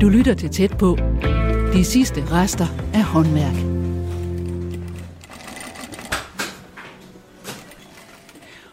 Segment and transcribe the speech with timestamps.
[0.00, 0.98] Du lytter til tæt på.
[1.72, 3.54] De sidste rester af håndværk.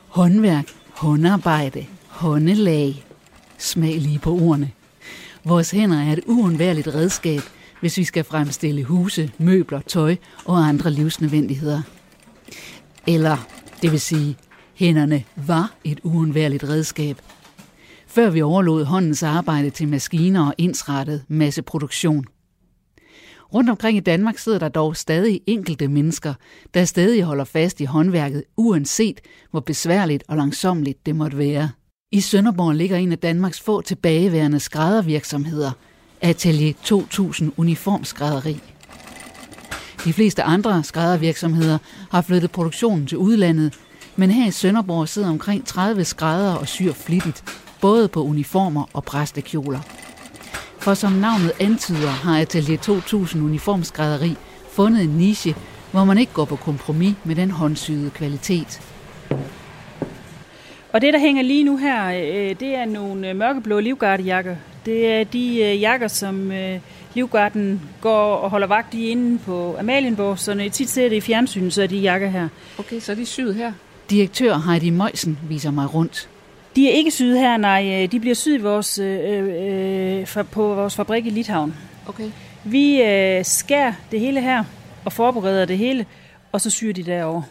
[0.07, 3.05] Håndværk, håndarbejde, håndelag.
[3.57, 4.71] Smag lige på ordene.
[5.43, 7.41] Vores hænder er et uundværligt redskab,
[7.79, 10.15] hvis vi skal fremstille huse, møbler, tøj
[10.45, 11.81] og andre livsnødvendigheder.
[13.07, 13.37] Eller,
[13.81, 14.37] det vil sige,
[14.75, 17.21] hænderne var et uundværligt redskab.
[18.07, 22.25] Før vi overlod håndens arbejde til maskiner og ensrettet masseproduktion.
[23.53, 26.33] Rundt omkring i Danmark sidder der dog stadig enkelte mennesker,
[26.73, 31.69] der stadig holder fast i håndværket, uanset hvor besværligt og langsomligt det måtte være.
[32.11, 35.71] I Sønderborg ligger en af Danmarks få tilbageværende skræddervirksomheder,
[36.21, 38.59] Atelier 2000 Uniformskrædderi.
[40.05, 41.77] De fleste andre skræddervirksomheder
[42.11, 43.73] har flyttet produktionen til udlandet,
[44.15, 47.43] men her i Sønderborg sidder omkring 30 skrædder og syr flittigt,
[47.81, 49.79] både på uniformer og præstekjoler.
[50.79, 54.35] For som navnet antyder, har Atelier 2000 Uniformskrædderi
[54.71, 55.55] fundet en niche,
[55.91, 58.81] hvor man ikke går på kompromis med den håndsyede kvalitet.
[60.93, 64.55] Og det, der hænger lige nu her, øh, det er nogle øh, mørkeblå livgardejakker.
[64.85, 66.51] Det er de øh, jakker, som
[67.13, 71.15] livgarden går og holder vagt i inde på Amalienborg, så når I tit ser det
[71.15, 72.47] i fjernsynet, så er de jakker her.
[72.79, 73.71] Okay, så er de syet her?
[74.09, 76.29] Direktør Heidi Møjsen viser mig rundt.
[76.75, 78.07] De er ikke syet her, nej.
[78.11, 81.75] De bliver syet vores, øh, på vores fabrik i Litauen.
[82.07, 82.29] Okay.
[82.63, 84.63] Vi øh, skærer det hele her
[85.05, 86.05] og forbereder det hele,
[86.51, 87.43] og så syr de derovre.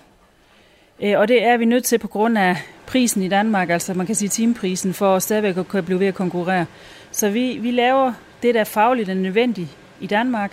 [1.02, 4.06] Øh, og det er vi nødt til på grund af prisen i Danmark, altså man
[4.06, 6.66] kan sige timeprisen, for at stadigvæk at kunne blive ved at konkurrere.
[7.10, 10.52] Så vi, vi laver det, der er fagligt og nødvendigt i Danmark,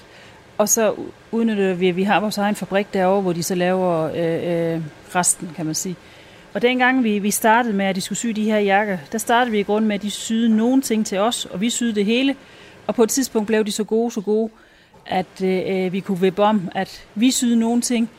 [0.57, 0.95] og så
[1.31, 4.81] udnytter vi, at vi har vores egen fabrik derovre, hvor de så laver øh, øh,
[5.15, 5.95] resten, kan man sige.
[6.53, 9.51] Og dengang vi, vi startede med, at de skulle sy de her jakker, der startede
[9.51, 12.05] vi i grund med, at de syede nogle ting til os, og vi syede det
[12.05, 12.35] hele.
[12.87, 14.49] Og på et tidspunkt blev de så gode, så gode,
[15.05, 18.09] at øh, øh vi kunne vippe om, at vi syede nogle ting,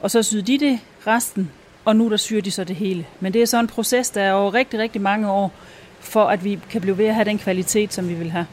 [0.00, 1.50] og så syede de det resten,
[1.84, 3.06] og nu der syr de så det hele.
[3.20, 5.52] Men det er så en proces, der er over rigtig, rigtig mange år,
[6.00, 8.46] for at vi kan blive ved at have den kvalitet, som vi vil have.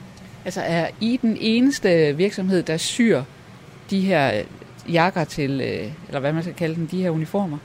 [0.49, 3.23] Altså er I den eneste virksomhed, der syr
[3.89, 4.41] de her
[4.91, 7.57] jakker til, øh, eller hvad man skal kalde dem, de her uniformer?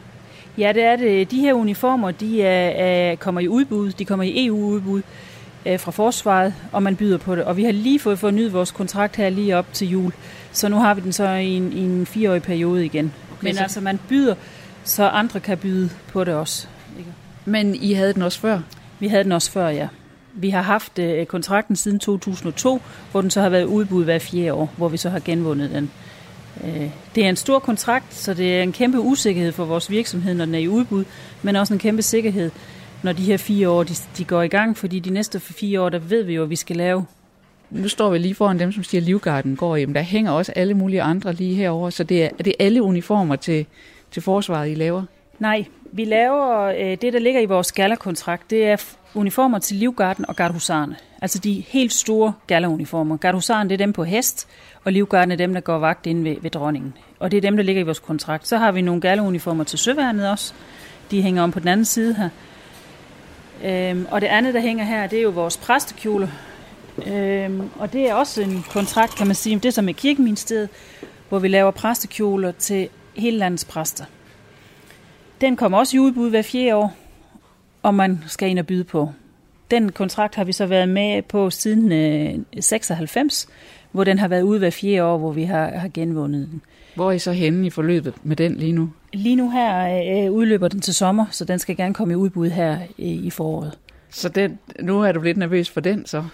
[0.58, 1.30] Ja, det er det.
[1.30, 5.02] De her uniformer, de er, er, kommer i udbud, de kommer i EU-udbud
[5.66, 7.44] øh, fra forsvaret, og man byder på det.
[7.44, 10.12] Og vi har lige fået fornyet vores kontrakt her lige op til jul,
[10.52, 13.12] så nu har vi den så i en, i en fireårig periode igen.
[13.32, 13.62] Okay, Men så...
[13.62, 14.34] altså, man byder
[14.84, 16.66] så andre kan byde på det også.
[16.98, 17.10] Ikke?
[17.44, 18.60] Men I havde den også før?
[18.98, 19.88] Vi havde den også før, ja.
[20.34, 22.80] Vi har haft øh, kontrakten siden 2002,
[23.10, 25.90] hvor den så har været udbud hver fjerde år, hvor vi så har genvundet den.
[26.64, 30.34] Øh, det er en stor kontrakt, så det er en kæmpe usikkerhed for vores virksomhed,
[30.34, 31.04] når den er i udbud,
[31.42, 32.50] men også en kæmpe sikkerhed,
[33.02, 35.88] når de her fire år de, de går i gang, fordi de næste fire år,
[35.88, 37.04] der ved vi jo, at vi skal lave
[37.70, 39.94] nu står vi lige foran dem, som siger, at Livgarden går hjem.
[39.94, 43.36] Der hænger også alle mulige andre lige herover, så det er, er det alle uniformer
[43.36, 43.66] til,
[44.10, 45.02] til forsvaret, I laver?
[45.38, 45.64] Nej,
[45.96, 48.50] vi laver øh, det, der ligger i vores gallerkontrakt.
[48.50, 48.76] Det er
[49.14, 50.96] uniformer til Livgarden og gardhusarne.
[51.22, 53.16] Altså de helt store galleruniformer.
[53.16, 54.48] Gardhusaren, det er dem på hest,
[54.84, 56.94] og Livgarden er dem, der går vagt ind ved, ved dronningen.
[57.18, 58.48] Og det er dem, der ligger i vores kontrakt.
[58.48, 60.54] Så har vi nogle galleruniformer til søværnet også.
[61.10, 62.28] De hænger om på den anden side her.
[63.64, 66.30] Øhm, og det andet, der hænger her, det er jo vores præstekjole.
[67.06, 70.68] Øhm, og det er også en kontrakt, kan man sige, det er som er kirkeministeriet,
[71.28, 74.04] hvor vi laver præstekjoler til hele landets præster.
[75.40, 76.96] Den kommer også i udbud hver fjerde år,
[77.82, 79.12] og man skal ind og byde på.
[79.70, 83.48] Den kontrakt har vi så været med på siden øh, 96,
[83.92, 86.62] hvor den har været ude hver fjerde år, hvor vi har, har genvundet den.
[86.94, 88.90] Hvor er I så henne i forløbet med den lige nu?
[89.12, 92.48] Lige nu her øh, udløber den til sommer, så den skal gerne komme i udbud
[92.48, 93.78] her i, i foråret.
[94.10, 96.24] Så den, nu er du lidt nervøs for den så?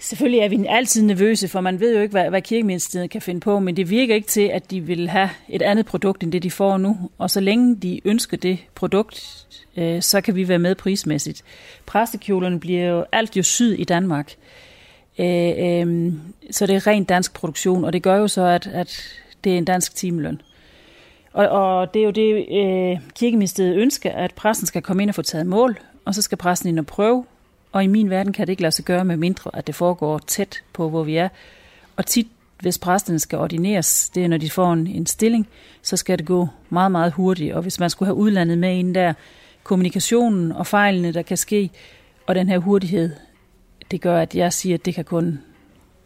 [0.00, 3.40] Selvfølgelig er vi altid nervøse, for man ved jo ikke, hvad, hvad kirkeministeriet kan finde
[3.40, 6.42] på, men det virker ikke til, at de vil have et andet produkt, end det
[6.42, 7.10] de får nu.
[7.18, 11.42] Og så længe de ønsker det produkt, øh, så kan vi være med prismæssigt.
[11.86, 14.34] Præstekjolerne bliver jo alt jo syd i Danmark.
[15.18, 16.12] Øh, øh,
[16.50, 19.02] så det er rent dansk produktion, og det gør jo så, at, at
[19.44, 20.40] det er en dansk timeløn.
[21.32, 25.14] Og, og det er jo det, øh, kirkeministeriet ønsker, at præsten skal komme ind og
[25.14, 27.24] få taget mål, og så skal præsten ind og prøve,
[27.72, 30.18] og i min verden kan det ikke lade sig gøre med mindre, at det foregår
[30.18, 31.28] tæt på, hvor vi er.
[31.96, 32.26] Og tit,
[32.60, 35.48] hvis præsterne skal ordineres, det er, når de får en, en stilling,
[35.82, 37.54] så skal det gå meget, meget hurtigt.
[37.54, 39.12] Og hvis man skulle have udlandet med ind der,
[39.62, 41.70] kommunikationen og fejlene, der kan ske,
[42.26, 43.10] og den her hurtighed,
[43.90, 45.40] det gør, at jeg siger, at det kan kun,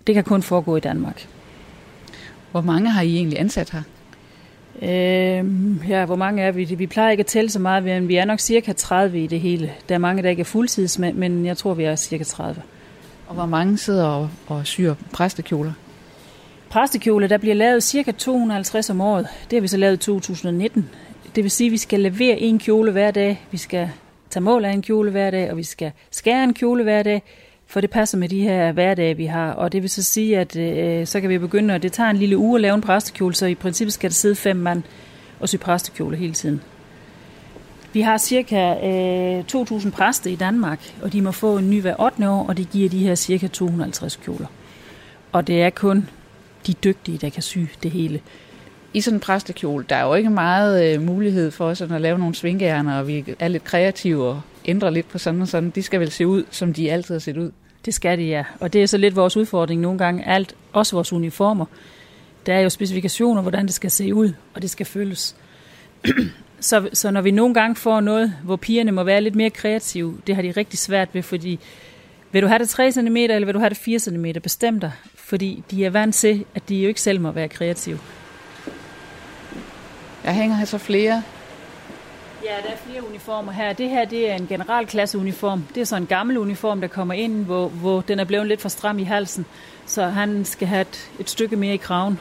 [0.07, 1.29] det kan kun foregå i Danmark.
[2.51, 3.83] Hvor mange har I egentlig ansat her?
[4.83, 5.45] Øh,
[5.89, 6.65] ja, hvor mange er vi?
[6.65, 9.41] Vi plejer ikke at tælle så meget, men vi er nok cirka 30 i det
[9.41, 9.73] hele.
[9.89, 12.63] Der er mange, der ikke er fuldtids, men jeg tror, vi er cirka 30.
[13.29, 15.73] Og hvor mange sidder og, og syr præstekjoler?
[16.71, 19.27] Præstekjoler, der bliver lavet cirka 250 om året.
[19.51, 20.91] Det har vi så lavet i 2019.
[21.35, 23.43] Det vil sige, at vi skal levere en kjole hver dag.
[23.51, 23.91] Vi skal
[24.31, 27.23] tage mål af en kjole hver dag, og vi skal skære en kjole hver dag,
[27.73, 29.53] for det passer med de her hverdage, vi har.
[29.53, 32.17] Og det vil så sige, at øh, så kan vi begynde, og det tager en
[32.17, 34.83] lille uge at lave en præstekjole, så i princippet skal der sidde fem mand
[35.41, 36.61] og sy præstekjole hele tiden.
[37.93, 42.01] Vi har cirka øh, 2.000 præster i Danmark, og de må få en ny hver
[42.01, 42.29] 8.
[42.29, 44.47] år, og det giver de her cirka 250 kjoler.
[45.33, 46.09] Og det er kun
[46.67, 48.21] de dygtige, der kan sy det hele.
[48.95, 52.19] I sådan en præstekjole, der er jo ikke meget øh, mulighed for sådan at lave
[52.19, 55.71] nogle svingærner, og vi er lidt kreative og ændrer lidt på sådan og sådan.
[55.71, 57.51] De skal vel se ud, som de altid har set ud.
[57.85, 58.45] Det skal de, ja.
[58.61, 60.29] Og det er så lidt vores udfordring nogle gange.
[60.29, 61.67] Alt, også vores uniformer.
[62.47, 65.37] Der er jo specifikationer, hvordan det skal se ud, og det skal føles.
[66.61, 70.19] så, så når vi nogle gange får noget, hvor pigerne må være lidt mere kreative,
[70.27, 71.59] det har de rigtig svært ved, fordi
[72.33, 74.27] vil du have det 3 cm, eller vil du have det 4 cm?
[74.43, 77.99] Bestem dig, fordi de er vant til, at de jo ikke selv må være kreative.
[80.25, 81.23] Jeg hænger her så flere.
[82.45, 83.73] Ja, der er flere uniformer her.
[83.73, 85.65] Det her det er en generalklasseuniform.
[85.75, 88.61] Det er så en gammel uniform, der kommer ind, hvor, hvor den er blevet lidt
[88.61, 89.47] for stram i halsen.
[89.87, 92.19] Så han skal have et, et stykke mere i kraven.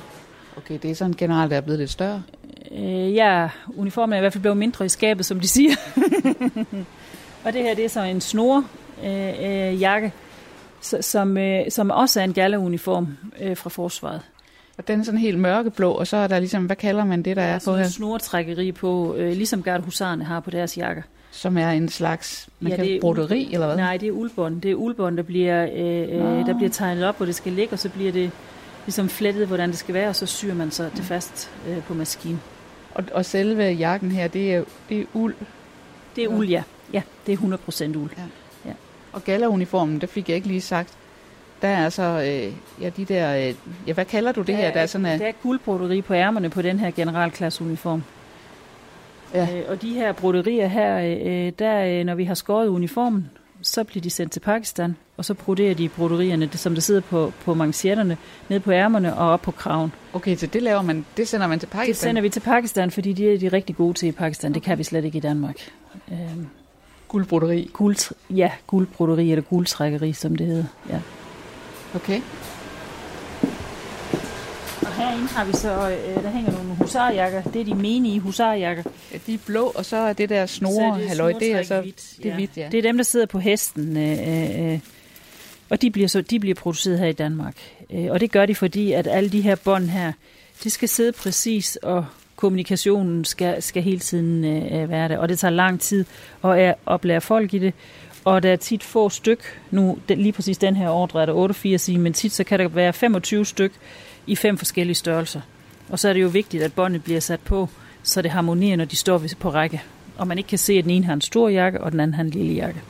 [0.58, 2.24] Okay, det er sådan en general, der er blevet lidt større?
[2.72, 5.76] Øh, ja, uniformen er i hvert fald blevet mindre i skabet, som de siger.
[7.46, 8.64] og det her, det er så en snor
[9.04, 10.14] øh, øh, jakke,
[10.82, 14.22] som, øh, som også er en galleuniform øh, fra forsvaret.
[14.82, 17.36] Og den er sådan helt mørkeblå, og så er der ligesom, hvad kalder man det,
[17.36, 17.84] der, der er, er på her?
[17.84, 21.02] snortrækkeri på, øh, ligesom gardhusarerne har på deres jakker.
[21.32, 23.76] Som er en slags, man ja, kan broderi, eller hvad?
[23.76, 24.62] Nej, det er uldbånd.
[24.62, 27.74] Det er uldbånd, der bliver, øh, øh, der bliver tegnet op, hvor det skal ligge,
[27.74, 28.32] og så bliver det
[28.86, 31.94] ligesom flettet, hvordan det skal være, og så syr man så det fast øh, på
[31.94, 32.42] maskinen.
[32.96, 35.36] Og, og selve jakken her, det er, det er uld?
[36.16, 36.64] Det er uld, ja.
[36.94, 38.12] Ja, det er 100% uld.
[38.18, 38.24] Ja.
[38.66, 38.74] ja.
[39.12, 40.98] Og galleruniformen, det fik jeg ikke lige sagt.
[41.62, 43.56] Der er altså, øh, ja, de der, øh,
[43.88, 44.74] ja, hvad kalder du det her?
[44.74, 48.04] Der er, sådan, øh, der er guldbroderi på ærmerne på den her generalklasseuniform.
[49.34, 49.48] Ja.
[49.56, 53.30] Øh, og de her broderier her, øh, der, øh, når vi har skåret uniformen,
[53.62, 57.02] så bliver de sendt til Pakistan, og så broderer de broderierne, det, som der sidder
[57.02, 58.18] på, på manchetterne,
[58.50, 59.94] ned på ærmerne og op på kraven.
[60.14, 61.88] Okay, så det laver man, det sender man til Pakistan?
[61.88, 64.52] Det sender vi til Pakistan, fordi de er de rigtig gode til i Pakistan.
[64.52, 64.56] Okay.
[64.56, 65.56] Det kan vi slet ikke i Danmark.
[66.12, 66.18] Øh,
[67.08, 67.70] guldbroderi?
[67.74, 70.66] Guld, ja, guldbroderi eller guldtrækkeri, som det hedder.
[70.90, 71.00] Ja.
[71.96, 72.22] Okay.
[74.82, 77.42] Og herinde har vi så, øh, der hænger nogle husarjakker.
[77.42, 78.84] Det er de menige husarjakker.
[79.12, 81.82] Ja, de er blå, og så er det der snore, det halløj, det er så
[81.82, 82.68] hvidt, det er hvidt, ja.
[82.72, 83.98] Det er dem, der sidder på hesten.
[83.98, 84.80] Øh, øh,
[85.70, 87.56] og de bliver, så, de bliver produceret her i Danmark.
[87.94, 90.12] Øh, og det gør de, fordi at alle de her bånd her,
[90.64, 92.06] de skal sidde præcis, og
[92.36, 95.18] kommunikationen skal, skal hele tiden øh, være der.
[95.18, 96.06] Og det tager lang tid
[96.44, 97.74] at oplære folk i det
[98.26, 99.62] og der er tit få styk.
[99.72, 102.68] Nu, lige præcis den her ordre er der 88 i, men tit så kan der
[102.68, 103.72] være 25 styk
[104.28, 105.42] i fem forskellige størrelser.
[105.90, 107.70] Og så er det jo vigtigt, at båndet bliver sat på,
[108.04, 109.82] så det harmonerer, når de står på række.
[110.18, 112.14] Og man ikke kan se, at den ene har en stor jakke, og den anden
[112.14, 112.82] har en lille jakke.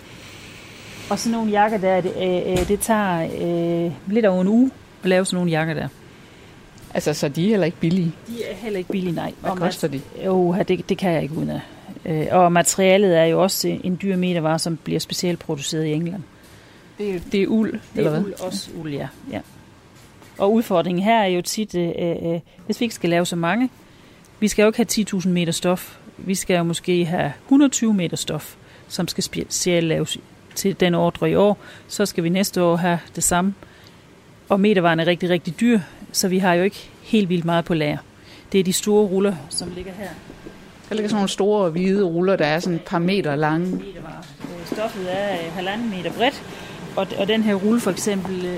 [1.09, 3.23] Og sådan nogle jakker der, det, øh, øh det tager
[3.85, 4.71] øh, lidt over en uge
[5.03, 5.87] at lave sådan nogle jakker der.
[6.93, 8.11] Altså, så de er heller ikke billige?
[8.27, 9.33] De er heller ikke billige, nej.
[9.39, 10.01] Hvad og koster de?
[10.25, 11.61] Jo, det, det kan jeg ikke uden af.
[12.05, 16.23] Øh, og materialet er jo også en dyr metervare, som bliver specielt produceret i England.
[16.97, 18.25] Det er, det er uld, Det eller er hvad?
[18.25, 19.07] uld, også uld, ja.
[19.31, 19.41] ja.
[20.37, 23.69] Og udfordringen her er jo tit, øh, øh, hvis vi ikke skal lave så mange,
[24.39, 25.97] vi skal jo ikke have 10.000 meter stof.
[26.17, 28.55] Vi skal jo måske have 120 meter stof,
[28.87, 30.17] som skal specielt laves
[30.55, 31.57] til den ordre i år.
[31.87, 33.53] Så skal vi næste år have det samme.
[34.49, 35.79] Og metervaren er rigtig, rigtig dyr,
[36.11, 37.97] så vi har jo ikke helt vildt meget på lager.
[38.51, 40.09] Det er de store ruller, som ligger her.
[40.91, 43.81] Der ligger sådan nogle store hvide ruller, der er sådan et par meter lange.
[44.65, 46.43] Stoffet er øh, halvanden meter bredt,
[46.95, 48.57] og, og den her rulle for eksempel, øh,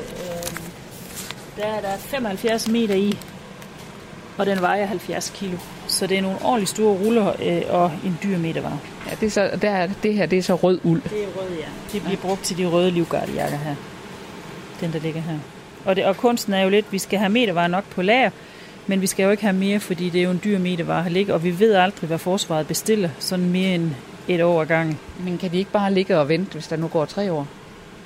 [1.58, 3.18] der er der 75 meter i,
[4.38, 5.58] og den vejer 70 kilo.
[5.88, 8.80] Så det er nogle ordentligt store ruller øh, og en dyr metervare.
[9.10, 11.02] Ja, det, er så, der er, det her det er så rød uld.
[11.02, 11.66] Det er rød, ja.
[11.94, 12.28] Det bliver ja.
[12.28, 13.75] brugt til de røde livgardejakker her.
[14.80, 15.38] Den, der ligger her.
[15.86, 18.30] Og, det, og kunsten er jo lidt, vi skal have metervare nok på lager,
[18.88, 21.12] men vi skal jo ikke have mere, fordi det er jo en dyr medievare at
[21.12, 23.92] ligge, og vi ved aldrig, hvad forsvaret bestiller, sådan mere end
[24.28, 25.00] et år ad gangen.
[25.20, 27.48] Men kan de ikke bare ligge og vente, hvis der nu går tre år?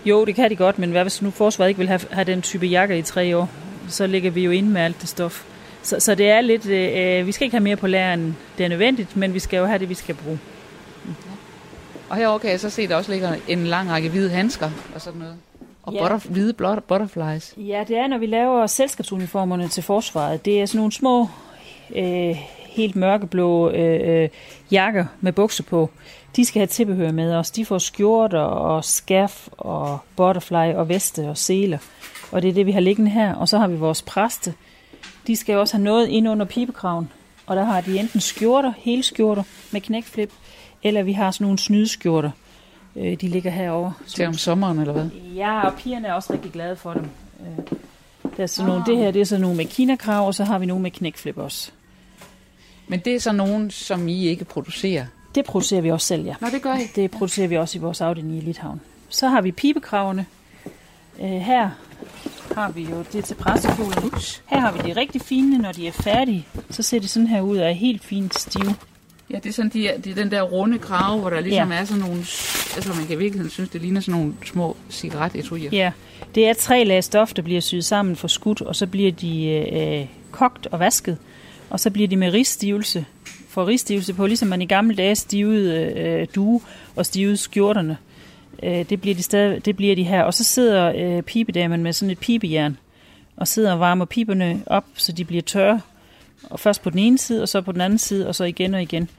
[0.06, 2.42] Jo, det kan de godt, men hvad hvis nu forsvaret ikke vil have, have den
[2.42, 3.50] type jakker i tre år?
[3.88, 5.44] Så ligger vi jo inde med alt det stof.
[5.82, 8.70] Så, så det er lidt, øh, vi skal ikke have mere på læreren, det er
[8.70, 10.40] nødvendigt, men vi skal jo have det, vi skal bruge.
[12.10, 14.70] Og herovre kan jeg så se, at der også ligger en lang række hvide handsker
[14.96, 15.36] og sådan noget.
[15.88, 16.08] Og ja.
[16.08, 16.54] butterf- hvide
[16.88, 17.54] butterflies.
[17.58, 20.46] Ja, det er, når vi laver selskabsuniformerne til forsvaret.
[20.46, 21.28] Det er sådan nogle små,
[21.96, 22.36] øh,
[22.70, 24.30] helt mørkeblå øh, øh,
[24.72, 25.90] jakker med bukser på,
[26.36, 27.52] de skal have tilbehør med os.
[27.52, 31.78] De får skjorter og skaf og butterfly og veste og seler.
[32.32, 33.36] Og det er det, vi har liggende her.
[33.36, 34.54] Og så har vi vores præste.
[35.28, 37.10] De skal også have noget ind under pibekraven.
[37.46, 40.32] Og der har de enten skjorter, hele skjorter med knækflip,
[40.84, 42.32] eller vi har sådan nogle snydeskjorter.
[42.98, 43.94] Øh, de ligger herovre.
[44.08, 45.10] Til om sommeren, eller hvad?
[45.36, 47.10] Ja, og pigerne er også rigtig glade for dem.
[47.42, 47.78] Øh,
[48.38, 50.60] der er sådan nogle, det her det er sådan nogle med kinakrav, og så har
[50.60, 51.72] vi nogle med knækflip også.
[52.88, 55.06] Men det er så nogen, som I ikke producerer?
[55.36, 56.36] Det producerer vi også selv, ja.
[56.42, 56.88] Nå, det gør I?
[56.96, 58.82] Det producerer vi også i vores afdeling i Lithavn.
[59.10, 60.26] Så har vi pibekravene.
[61.22, 61.70] Øh, her
[62.56, 64.12] har vi jo det til pressekjolen.
[64.46, 66.48] Her har vi de rigtig fine, når de er færdige.
[66.70, 68.76] Så ser det sådan her ud og er helt fint stive.
[69.32, 71.78] Ja, det er, sådan, de det er den der runde krave, hvor der ligesom ja.
[71.78, 72.18] er sådan nogle...
[72.76, 75.70] Altså, man kan i virkeligheden synes, det ligner sådan nogle små cigaretetuier.
[75.72, 75.92] Ja,
[76.36, 79.46] det er tre lag stof, der bliver syet sammen for skudt, og så bliver de
[79.46, 81.18] øh, kogt og vasket.
[81.70, 83.06] Og så bliver de med riststivelse,
[83.50, 86.62] for riststivelse på, ligesom man i gamle dage stivede øh, due
[86.96, 87.98] og stivede skjorterne.
[88.64, 90.24] Øh, det, bliver de stadig, det bliver de her.
[90.24, 92.78] Og så sidder øh, pibedamen med sådan et pibejern,
[93.38, 95.82] og sidder og varmer piberne op, så de bliver tørre.
[96.44, 98.74] Og først på den ene side, og så på den anden side, og så igen
[98.74, 99.10] og igen.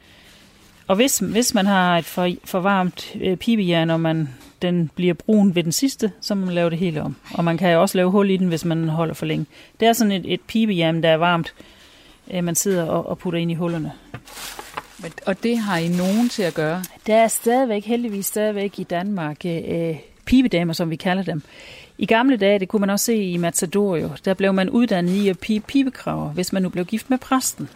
[0.87, 4.29] Og hvis, hvis man har et for, for varmt øh, pibejern, og man,
[4.63, 7.17] den bliver brun ved den sidste, så må man lave det hele om.
[7.35, 9.47] Og man kan jo også lave hul i den, hvis man holder for længe.
[9.81, 11.55] Det er sådan et, et pibejern, der er varmt,
[12.31, 13.93] øh, man sidder og, og putter ind i hullerne.
[15.27, 16.83] Og det har I nogen til at gøre?
[17.07, 21.43] Der er stadigvæk, heldigvis stadigvæk i Danmark, øh, pibedamer, som vi kalder dem.
[21.99, 25.29] I gamle dage, det kunne man også se i Matadorio, der blev man uddannet i
[25.29, 27.69] at pibe pibekraver, hvis man nu blev gift med præsten.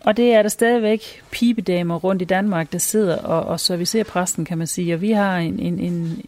[0.00, 4.44] Og det er der stadigvæk pibedamer rundt i Danmark, der sidder og, og servicerer præsten,
[4.44, 4.94] kan man sige.
[4.94, 6.24] Og vi har en, en, en,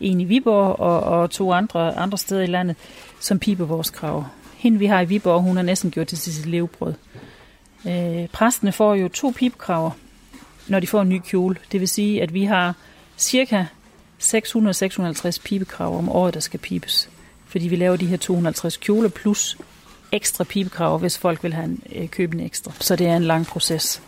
[0.00, 2.76] en i Viborg og, og to andre, andre steder i landet,
[3.20, 4.24] som piber vores krav.
[4.56, 6.94] Hende vi har i Viborg, hun har næsten gjort til sit levebrød.
[7.86, 9.90] Øh, præstene får jo to pibkraver,
[10.68, 11.56] når de får en ny kjole.
[11.72, 12.74] Det vil sige, at vi har
[13.16, 13.64] cirka
[14.22, 17.10] 600-650 pibekrav om året, der skal pibes.
[17.46, 19.58] Fordi vi laver de her 250 kjoler plus
[20.12, 22.72] ekstra pibekrav, hvis folk vil have en, øh, købe en ekstra.
[22.80, 24.02] Så det er en lang proces.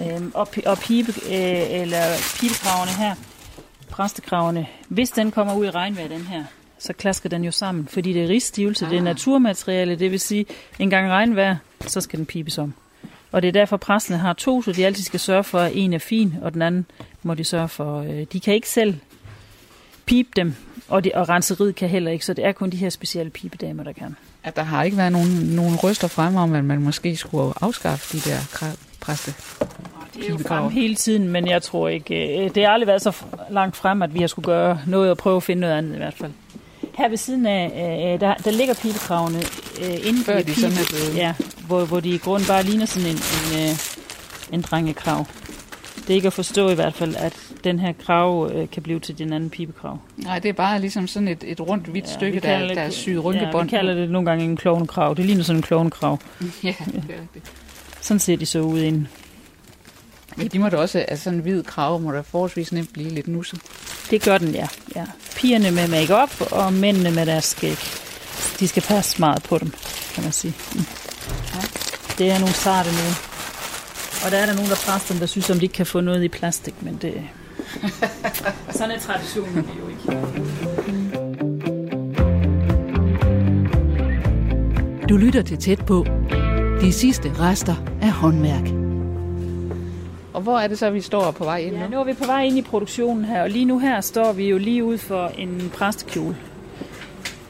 [0.00, 2.02] Øhm, og, og pibe, øh, eller
[2.40, 3.14] pibekravene her,
[3.90, 6.44] præstekravene, hvis den kommer ud i regnvejr, den her,
[6.78, 8.90] så klasker den jo sammen, fordi det er rigstivelse, ah.
[8.90, 9.04] det er ah.
[9.04, 10.46] naturmateriale, det vil sige,
[10.78, 11.56] en gang regnvejr,
[11.86, 12.74] så skal den pibes om.
[13.32, 15.92] Og det er derfor, præstene har to, så de altid skal sørge for, at en
[15.92, 16.86] er fin, og den anden
[17.22, 18.00] må de sørge for.
[18.00, 18.94] Øh, de kan ikke selv
[20.08, 20.54] pipe dem,
[20.88, 23.84] og, de, og renseriet kan heller ikke, så det er kun de her specielle pipedamer,
[23.84, 24.16] der kan.
[24.44, 28.16] At der har ikke været nogen, nogen røster frem om, at man måske skulle afskaffe
[28.16, 28.38] de der
[29.00, 29.34] præste
[30.18, 33.02] det er jo frem hele tiden, men jeg tror ikke, øh, det har aldrig været
[33.02, 33.12] så
[33.50, 35.96] langt frem, at vi har skulle gøre noget og prøve at finde noget andet i
[35.96, 36.32] hvert fald.
[36.94, 39.38] Her ved siden af, der, der ligger pibekravene
[39.82, 41.16] øh, inden Før de sådan er blevet...
[41.16, 41.34] Ja,
[41.66, 43.76] hvor, hvor de i grund bare ligner sådan en, en,
[44.52, 45.26] en drengekrav.
[45.96, 49.00] Det er ikke at forstå i hvert fald, at den her krav øh, kan blive
[49.00, 49.98] til den anden pibekrav.
[50.16, 52.82] Nej, det er bare ligesom sådan et, et rundt hvidt ja, stykke, der, det, der
[52.82, 55.14] er syet rynkebånd Ja, vi kalder det nogle gange en klovnekrav.
[55.14, 56.18] Det ligner sådan en klovnekrav.
[56.64, 57.42] ja, det er det.
[58.00, 59.08] Sådan ser de så ud inden.
[60.36, 63.10] Men de må da også, altså sådan en hvid krav må da forholdsvis nemt blive
[63.10, 63.60] lidt nusset.
[64.10, 64.68] Det gør den, ja.
[64.96, 65.06] ja.
[65.36, 67.76] Pigerne med makeup og mændene med deres skæg.
[68.60, 69.72] De skal passe meget på dem,
[70.14, 70.54] kan man sige.
[70.74, 70.84] Mm.
[71.54, 71.60] Ja.
[72.18, 73.28] Det er nogle sarte nu.
[74.24, 76.00] Og der er der nogen, der præster dem, der synes, om de ikke kan få
[76.00, 77.22] noget i plastik, men det...
[78.70, 80.18] Sådan er traditionen jo ikke.
[85.08, 86.06] Du lytter til tæt på.
[86.80, 88.68] De sidste rester af håndværk.
[90.32, 91.80] Og hvor er det så, vi står på vej ind nu?
[91.80, 94.32] Ja, nu er vi på vej ind i produktionen her, og lige nu her står
[94.32, 96.36] vi jo lige ud for en præstekjole.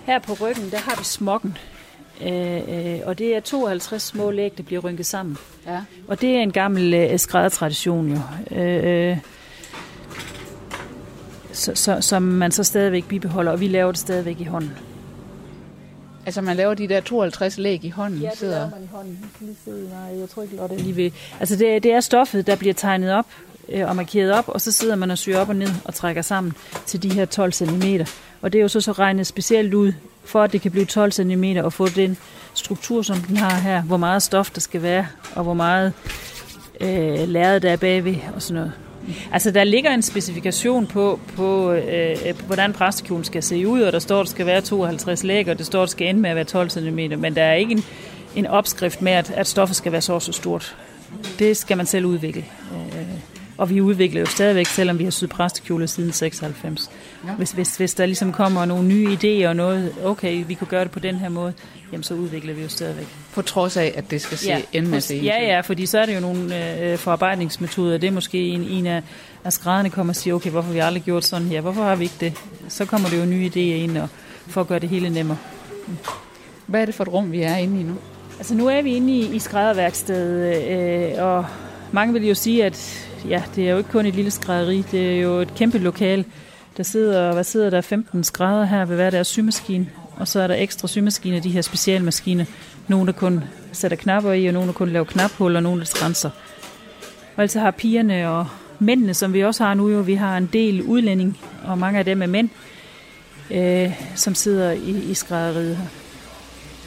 [0.07, 1.59] Her på ryggen, der har vi smokken.
[2.23, 5.37] Øh, øh, og det er 52 små læg, der bliver rynket sammen.
[5.67, 5.81] Ja.
[6.09, 8.21] Og det er en gammel øh, skræddertradition jo.
[8.57, 9.17] Øh, øh,
[11.59, 14.73] så, så, som man så stadigvæk bibeholder, og vi laver det stadigvæk i hånden.
[16.27, 18.21] Altså man laver de der 52 læg i hånden?
[18.21, 18.55] Ja, det sidder.
[18.55, 19.19] laver man i hånden.
[19.41, 21.11] Lige se, nej, jeg tror ikke, det lige ved.
[21.41, 23.27] Altså det, det er stoffet, der bliver tegnet op
[23.69, 26.23] øh, og markeret op, og så sidder man og syr op og ned og trækker
[26.23, 26.53] sammen
[26.87, 27.85] til de her 12 cm.
[28.43, 29.93] Og det er jo så, så regnet specielt ud,
[30.25, 32.17] for at det kan blive 12 cm og få den
[32.55, 35.93] struktur, som den har her, hvor meget stof der skal være, og hvor meget
[36.81, 38.73] øh, lærred der er bagved og sådan noget.
[39.33, 43.99] Altså, der ligger en specifikation på, på øh, hvordan præstekjolen skal se ud, og der
[43.99, 46.31] står, at det skal være 52 læg, og det står, at det skal ende med
[46.31, 47.85] at være 12 cm, men der er ikke en,
[48.37, 50.77] en opskrift med, at, at stoffet skal være så så stort.
[51.39, 52.45] Det skal man selv udvikle.
[52.73, 52.98] Øh,
[53.59, 56.91] og vi udvikler jo stadigvæk, selvom vi har syet præstekjoler siden 96.
[57.27, 57.33] Ja.
[57.33, 60.85] Hvis, hvis, hvis der ligesom kommer nogle nye idéer og noget, okay, vi kunne gøre
[60.85, 61.53] det på den her måde,
[61.93, 63.07] jamen så udvikler vi jo stadigvæk.
[63.35, 66.07] På trods af, at det skal se ja, en masse Ja, ja, fordi så er
[66.07, 67.99] det jo nogle øh, forarbejdningsmetoder.
[67.99, 69.03] Det er måske en, en af,
[69.45, 71.61] af skrædderne kommer og siger, okay, hvorfor har vi aldrig gjort sådan her?
[71.61, 72.33] Hvorfor har vi ikke det?
[72.69, 74.09] Så kommer det jo nye idéer ind og,
[74.47, 75.39] for at gøre det hele nemmere.
[76.67, 77.95] Hvad er det for et rum, vi er inde i nu?
[78.39, 81.47] Altså nu er vi inde i, i skrædderværkstedet, øh, og
[81.93, 85.17] mange vil jo sige, at ja, det er jo ikke kun et lille skrædderi, det
[85.17, 86.25] er jo et kæmpe lokal.
[86.77, 90.47] Der sidder, hvad sidder der, 15 skrædder her ved hver deres symaskine, og så er
[90.47, 92.45] der ekstra symaskiner, de her specialmaskiner.
[92.89, 95.87] Nogle, der kun sætter knapper i, og nogle, der kun laver knaphuller, og nogle, der
[95.87, 96.31] trænser.
[97.37, 98.47] Og altså har pigerne og
[98.79, 102.05] mændene, som vi også har nu, jo, vi har en del udlænding, og mange af
[102.05, 102.49] dem er mænd,
[103.51, 105.87] øh, som sidder i, i skrædderiet her.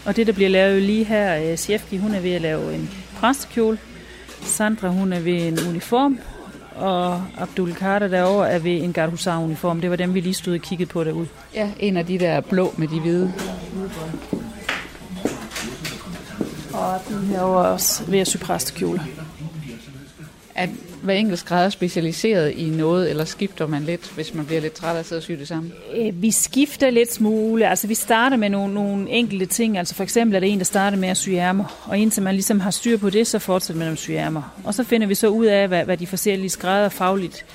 [0.06, 2.90] Og det, der bliver lavet lige her, øh, Sjefki, hun er ved at lave en
[3.20, 3.78] præstekjole.
[4.42, 6.20] Sandra, hun er ved en uniform.
[6.76, 9.82] Og Abdul Kader derovre er ved en Gardhusar-uniform.
[9.82, 11.28] Det var dem, vi lige stod og kiggede på derude.
[11.56, 13.34] Ja, en af de der blå med de hvide.
[16.74, 19.02] Og den herovre også ved at sy præstekjole
[20.62, 20.70] at
[21.04, 24.96] hver enkelt skrædder specialiseret i noget, eller skifter man lidt, hvis man bliver lidt træt
[24.96, 25.72] af at sidde og sy det samme?
[25.96, 27.70] Øh, vi skifter lidt smule.
[27.70, 29.78] Altså, vi starter med nogle, nogle enkelte ting.
[29.78, 31.86] Altså, for eksempel er det en, der starter med at sy ærmer.
[31.86, 34.56] Og indtil man ligesom har styr på det, så fortsætter man med at sy ærmer.
[34.64, 37.46] Og så finder vi så ud af, hvad, hvad de forskellige skrædder fagligt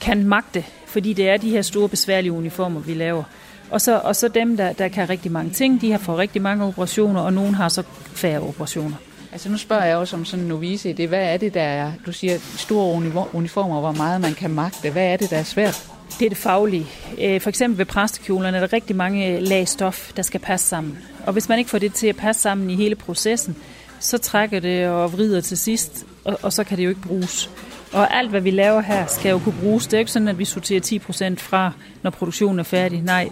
[0.00, 0.64] kan magte.
[0.86, 3.22] Fordi det er de her store, besværlige uniformer, vi laver.
[3.70, 6.42] Og så, og så dem, der, der kan rigtig mange ting, de har fået rigtig
[6.42, 7.82] mange operationer, og nogen har så
[8.14, 8.96] færre operationer.
[9.36, 11.08] Altså nu spørger jeg jo som sådan en novice i det.
[11.08, 13.02] Hvad er det, der er, du siger, store
[13.32, 14.90] uniformer, hvor meget man kan magte.
[14.90, 15.88] Hvad er det, der er svært?
[16.18, 16.86] Det er det faglige.
[17.20, 20.66] Øh, for eksempel ved præstekjolerne er der rigtig mange øh, lag stof, der skal passe
[20.66, 20.98] sammen.
[21.26, 23.56] Og hvis man ikke får det til at passe sammen i hele processen,
[24.00, 27.50] så trækker det og vrider til sidst, og, og så kan det jo ikke bruges.
[27.92, 29.86] Og alt, hvad vi laver her, skal jo kunne bruges.
[29.86, 33.02] Det er jo ikke sådan, at vi sorterer 10% fra, når produktionen er færdig.
[33.02, 33.28] Nej,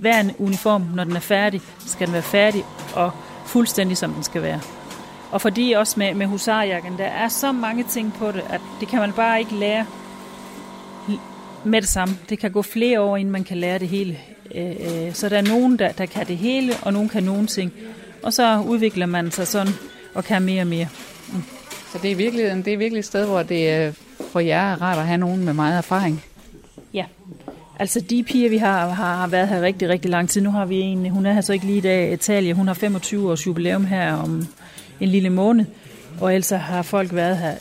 [0.00, 3.10] hver en uniform, når den er færdig, skal den være færdig og
[3.46, 4.60] fuldstændig, som den skal være.
[5.36, 8.88] Og fordi også med, med husarjakken, der er så mange ting på det, at det
[8.88, 9.86] kan man bare ikke lære
[11.64, 12.18] med det samme.
[12.28, 14.18] Det kan gå flere år, inden man kan lære det hele.
[14.54, 17.46] Øh, øh, så der er nogen, der, der kan det hele, og nogen kan nogen
[17.46, 17.72] ting.
[18.22, 19.72] Og så udvikler man sig sådan,
[20.14, 20.88] og kan mere og mere.
[21.32, 21.42] Mm.
[21.92, 23.94] Så det er, virkelig, det er virkelig et sted, hvor det
[24.32, 26.24] for jer er rart at have nogen med meget erfaring.
[26.94, 27.04] Ja.
[27.78, 30.40] Altså de piger, vi har, har været her rigtig, rigtig lang tid.
[30.40, 32.74] Nu har vi en, hun er her så ikke lige i dag, Talia, hun har
[32.74, 34.46] 25 års jubilæum her om
[35.00, 35.64] en lille måned,
[36.20, 37.54] og ellers har folk været her.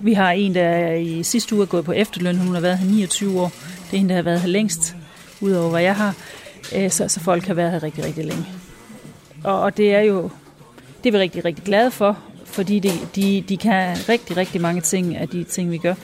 [0.00, 2.90] Vi har en, der i sidste uge er gået på efterløn, hun har været her
[2.90, 3.52] 29 år.
[3.90, 4.96] Det er en, der har været her længst,
[5.40, 6.14] udover hvad jeg har.
[6.74, 8.46] Øh, så, så folk har været her rigtig, rigtig længe.
[9.44, 10.30] Og, og det er jo,
[11.04, 14.80] det er vi rigtig, rigtig glade for, fordi de, de, de kan rigtig, rigtig mange
[14.80, 15.94] ting af de ting, vi gør.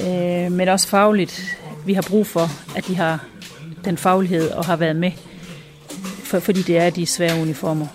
[0.00, 1.58] Øh, men også fagligt.
[1.86, 3.24] Vi har brug for, at de har
[3.84, 5.12] den faglighed og har været med,
[6.24, 7.86] for, fordi det er de svære uniformer.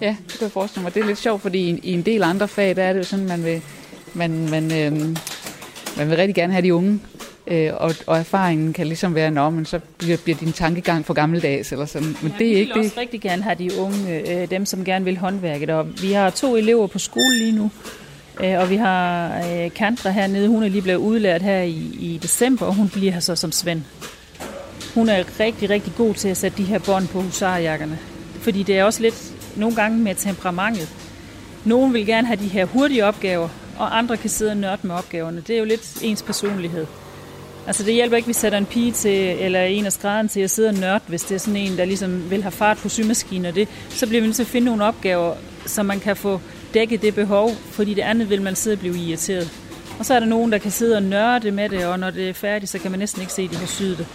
[0.00, 0.94] Ja, det kan jeg forestille mig.
[0.94, 3.04] Det er lidt sjovt, fordi i, i en del andre fag, der er det jo
[3.04, 3.62] sådan, man vil,
[4.14, 4.92] man, man, øh,
[5.96, 7.00] man vil rigtig gerne have de unge,
[7.46, 11.14] øh, og, og erfaringen kan ligesom være, nå, men så bliver, bliver din tankegang for
[11.14, 12.16] gammeldags, eller sådan.
[12.22, 12.76] Men ja, det er ikke det.
[12.76, 16.02] Vi vil også rigtig gerne have de unge, øh, dem som gerne vil håndværket, og
[16.02, 17.70] vi har to elever på skole lige nu,
[18.44, 22.18] øh, og vi har øh, Kantra hernede, hun er lige blevet udlært her i, i
[22.22, 23.82] december, og hun bliver her så som Svend.
[24.94, 27.98] Hun er rigtig, rigtig god til at sætte de her bånd på husarjakkerne.
[28.40, 30.88] Fordi det er også lidt nogle gange med temperamentet.
[31.64, 34.94] Nogle vil gerne have de her hurtige opgaver, og andre kan sidde og nørde med
[34.94, 35.42] opgaverne.
[35.46, 36.86] Det er jo lidt ens personlighed.
[37.66, 40.40] Altså det hjælper ikke, at vi sætter en pige til, eller en af skrædderen til
[40.40, 42.88] at sidde og nørde, hvis det er sådan en, der ligesom vil have fart på
[42.88, 43.68] symaskinen og det.
[43.88, 45.34] Så bliver vi nødt til at finde nogle opgaver,
[45.66, 46.40] så man kan få
[46.74, 49.50] dækket det behov, fordi det andet vil man sidde og blive irriteret.
[49.98, 52.28] Og så er der nogen, der kan sidde og nørde med det, og når det
[52.28, 54.06] er færdigt, så kan man næsten ikke se, at de har syet det.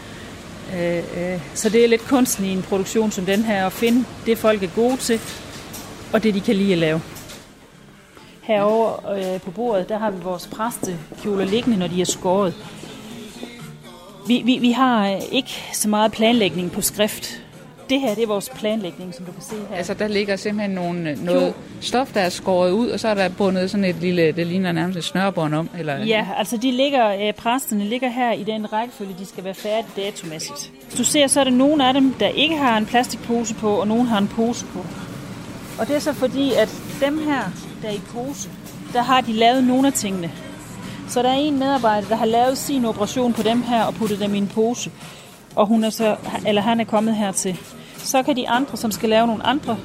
[0.78, 4.06] Øh, øh, så det er lidt kunsten i en produktion som den her, at finde
[4.26, 5.20] det, folk er gode til,
[6.14, 7.02] og det, de kan lide at lave.
[8.42, 12.54] Herovre øh, på bordet, der har vi vores præstekjoler liggende, når de er skåret.
[14.28, 17.42] Vi, vi, vi har ikke så meget planlægning på skrift
[17.90, 19.76] det her, det er vores planlægning, som du kan se her.
[19.76, 21.54] Altså, der ligger simpelthen nogle, noget jo.
[21.82, 24.72] stof, der er skåret ud, og så er der bundet sådan et lille, det ligner
[24.72, 25.70] nærmest et snørbånd om?
[25.80, 26.06] Eller?
[26.06, 29.92] Ja, altså de ligger, øh, præsterne ligger her i den rækkefølge, de skal være færdige
[29.98, 30.72] datomæssigt.
[30.86, 33.70] Hvis du ser, så er der nogle af dem, der ikke har en plastikpose på,
[33.70, 34.86] og nogle har en pose på.
[35.80, 36.70] Og det er så fordi, at
[37.02, 37.42] dem her,
[37.82, 38.50] der er i pose,
[38.94, 40.32] der har de lavet nogle af tingene.
[41.10, 44.20] Så der er en medarbejder, der har lavet sin operation på dem her og puttet
[44.20, 44.92] dem i en pose
[45.56, 46.16] og hun er så,
[46.48, 47.60] eller han er kommet hertil.
[48.04, 49.78] Så kan de andre, som skal lave nogle andre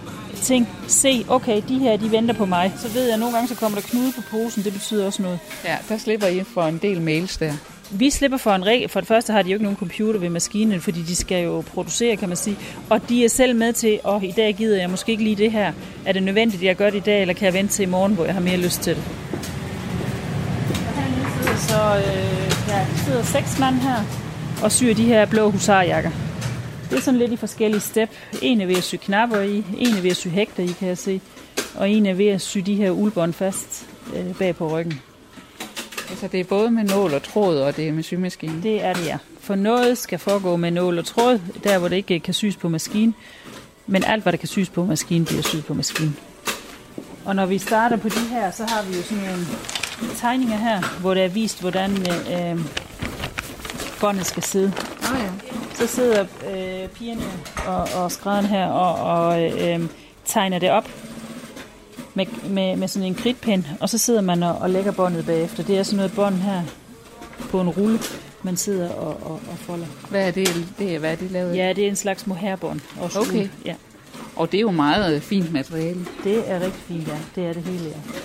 [0.43, 2.73] ting, se, okay, de her, de venter på mig.
[2.77, 5.23] Så ved jeg, at nogle gange så kommer der knude på posen, det betyder også
[5.23, 5.39] noget.
[5.65, 7.53] Ja, der slipper I for en del mails der.
[7.91, 8.89] Vi slipper for en regel.
[8.89, 11.61] For det første har de jo ikke nogen computer ved maskinen, fordi de skal jo
[11.61, 12.57] producere, kan man sige.
[12.91, 15.53] Og de er selv med til, og i dag gider jeg måske ikke lige det
[15.53, 15.73] her.
[16.07, 17.87] Er det nødvendigt, at jeg gør det i dag, eller kan jeg vente til i
[17.87, 19.05] morgen, hvor jeg har mere lyst til det?
[21.59, 24.05] Så øh, ja, der sidder seks mand her
[24.63, 26.11] og syr de her blå husarjakker.
[26.91, 28.11] Det er sådan lidt i forskellige step.
[28.43, 30.89] En er ved at sy knapper i, en er ved at sy hægter i, kan
[30.89, 31.21] jeg se.
[31.75, 35.01] Og en er ved at sy de her ulbånd fast øh, bag på ryggen.
[36.11, 38.63] Altså det er både med nål og tråd, og det er med symaskine.
[38.63, 39.19] Det er det, ja.
[39.41, 42.69] For noget skal foregå med nål og tråd, der hvor det ikke kan sys på
[42.69, 43.15] maskinen.
[43.87, 46.17] Men alt, hvad der kan sys på maskinen, bliver syet på maskinen.
[47.25, 49.47] Og når vi starter på de her, så har vi jo sådan nogle
[50.17, 52.59] tegninger her, hvor der er vist, hvordan øh
[54.01, 54.73] båndet skal sidde.
[55.03, 55.31] Oh, ja.
[55.75, 57.23] Så sidder øh, pigerne
[57.67, 59.81] og, og skrædderen her og, og øh,
[60.25, 60.89] tegner det op
[62.15, 65.63] med, med, med sådan en kridtpind, og så sidder man og, og lægger båndet bagefter.
[65.63, 66.63] Det er sådan noget bånd her
[67.51, 67.99] på en rulle,
[68.43, 69.87] man sidder og, og, og folder.
[70.11, 72.81] Hvad er det, det er, hvad er det lavet Ja, det er en slags mohair-bånd.
[73.17, 73.49] Okay.
[73.65, 73.75] Ja.
[74.37, 76.07] Og det er jo meget øh, fint materiale.
[76.25, 77.19] Det er rigtig fint, ja.
[77.35, 78.21] Det er det hele, ja.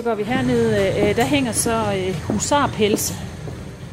[0.00, 0.70] Så går vi herned.
[0.70, 3.14] Øh, der hænger så øh, husarpelse.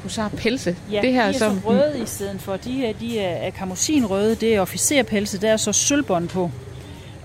[0.03, 0.75] Husarpelse?
[0.91, 1.61] Ja, det her de er som...
[1.61, 2.57] så røde i stedet for.
[2.57, 4.35] De her de er, er kamosinrøde.
[4.35, 5.41] Det er officerpelse.
[5.41, 6.51] Der er så sølvbånd på.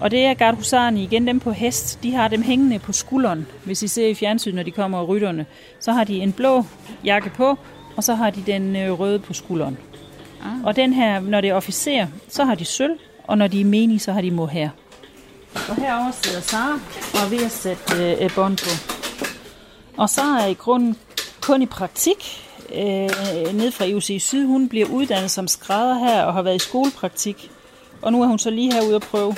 [0.01, 2.03] Og det er gardhusarerne igen, dem på hest.
[2.03, 3.47] De har dem hængende på skulderen.
[3.65, 5.47] Hvis I ser i fjernsyn, når de kommer og rytterne,
[5.81, 6.65] så har de en blå
[7.05, 7.59] jakke på,
[7.97, 9.79] og så har de den øh, røde på skulderen.
[10.45, 10.65] Ah.
[10.65, 13.65] Og den her, når det er officer, så har de sølv, og når de er
[13.65, 14.69] menige, så har de mohair.
[15.55, 16.81] Og herover sidder Sara
[17.15, 18.71] og er ved at sætte øh, bånd på.
[19.97, 20.97] Og så er i grunden
[21.41, 24.47] kun i praktik øh, ned fra IUC Syd.
[24.47, 27.51] Hun bliver uddannet som skrædder her og har været i skolepraktik.
[28.03, 29.37] Og nu er hun så lige herude at prøve.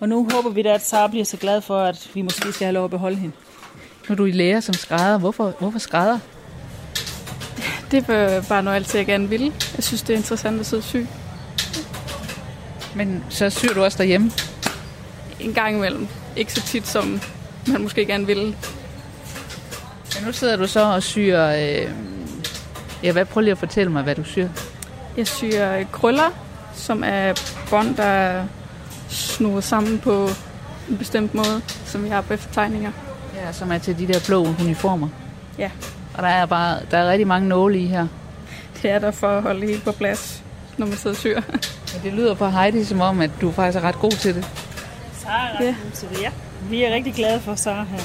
[0.00, 2.64] Og nu håber vi da, at Sara bliver så glad for, at vi måske skal
[2.64, 3.36] have lov at beholde hende.
[4.08, 5.18] Nu er du i lærer som skrædder.
[5.18, 6.18] Hvorfor, hvorfor skrædder?
[7.90, 9.52] Det var bare noget, altid jeg gerne ville.
[9.76, 11.06] Jeg synes, det er interessant at sidde syg.
[12.94, 14.30] Men så syr du også derhjemme?
[15.40, 16.08] En gang imellem.
[16.36, 17.20] Ikke så tit, som
[17.66, 18.44] man måske gerne ville.
[20.14, 21.42] Men nu sidder du så og syr...
[21.42, 21.90] Øh...
[23.02, 24.48] Ja, hvad, prøv lige at fortælle mig, hvad du syr.
[25.16, 26.30] Jeg syr krøller,
[26.74, 27.34] som er
[27.70, 28.44] bånd, der er
[29.60, 30.28] sammen på
[30.88, 32.92] en bestemt måde, som vi har på eftertegninger.
[33.36, 35.08] Ja, som er til de der blå uniformer.
[35.58, 35.70] Ja.
[36.14, 38.06] Og der er bare der er rigtig mange nåle i her.
[38.82, 40.42] Det er der for at holde hele på plads,
[40.76, 41.40] når man sidder og syr.
[41.92, 44.57] Men det lyder på Heidi som om, at du faktisk er ret god til det.
[45.28, 45.66] Sara Ja.
[45.66, 46.30] det, ja.
[46.70, 47.98] Vi er rigtig glade for Sara her.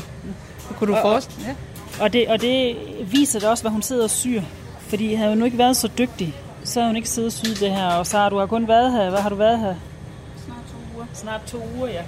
[0.78, 1.56] Kunne du Og- forestille ja.
[2.04, 2.76] Og det, og det
[3.12, 4.42] viser det også, hvad hun sidder og syr.
[4.80, 7.60] Fordi havde hun nu ikke været så dygtig, så havde hun ikke siddet og syet
[7.60, 7.86] det her.
[7.88, 9.10] Og Sara, du har kun været her.
[9.10, 9.76] Hvad har du været her?
[10.46, 11.06] Snart to uger.
[11.14, 12.02] Snart to uger, ja.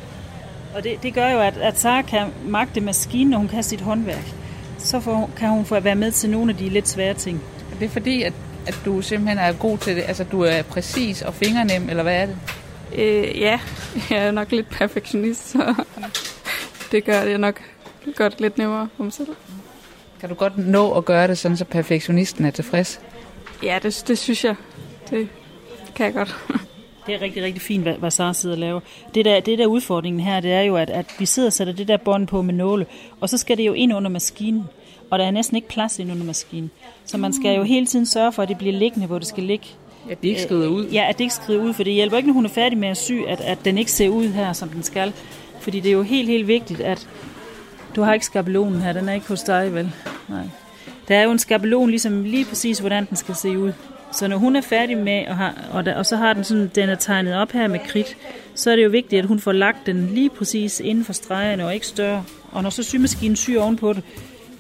[0.76, 3.82] Og det, det gør jo, at, at Sara kan magte maskinen, når hun kan sit
[3.82, 4.34] håndværk.
[4.78, 7.42] Så får, kan hun få være med til nogle af de lidt svære ting.
[7.80, 8.34] Det er fordi, at,
[8.68, 10.04] at du simpelthen er god til det.
[10.08, 12.38] Altså, du er præcis og fingernem, eller hvad er det?
[12.98, 13.60] Øh, ja,
[14.10, 15.76] jeg er nok lidt perfektionist, så
[16.92, 17.62] det gør det nok
[18.16, 19.28] gør det lidt nemmere for mig selv.
[20.20, 23.02] Kan du godt nå at gøre det sådan, så perfektionisten er tilfreds?
[23.64, 24.56] Ja, det, det synes jeg.
[25.10, 25.28] Det
[25.96, 26.36] kan jeg godt.
[27.08, 28.80] Det er rigtig, rigtig fint, hvad, hvad Sara sidder og laver.
[29.16, 31.74] Det der, det der udfordringen her, det er jo, at, at vi sidder og sætter
[31.74, 32.86] det der bånd på med nåle,
[33.22, 34.64] og så skal det jo ind under maskinen,
[35.12, 36.72] og der er næsten ikke plads ind under maskinen.
[37.06, 39.44] Så man skal jo hele tiden sørge for, at det bliver liggende, hvor det skal
[39.44, 39.68] ligge.
[40.10, 40.88] Ja, de ikke skrider ud.
[40.88, 42.90] Ja, at det ikke skrider ud, for det hjælper ikke, når hun er færdig med
[42.90, 45.14] at sy, at, at den ikke ser ud her, som den skal.
[45.60, 47.08] Fordi det er jo helt, helt vigtigt, at
[47.96, 49.92] du har ikke skabelonen her, den er ikke hos dig, vel?
[50.30, 50.44] Nej.
[51.08, 53.72] Der er jo en skabelon, ligesom lige præcis, hvordan den skal se ud.
[54.12, 56.72] Så når hun er færdig med, og, har, og, der, og så har den sådan,
[56.76, 58.18] den er tegnet op her med kridt,
[58.56, 61.66] så er det jo vigtigt, at hun får lagt den lige præcis inden for stregerne
[61.66, 62.24] og ikke større.
[62.52, 64.04] Og når så symaskinen syr ovenpå det,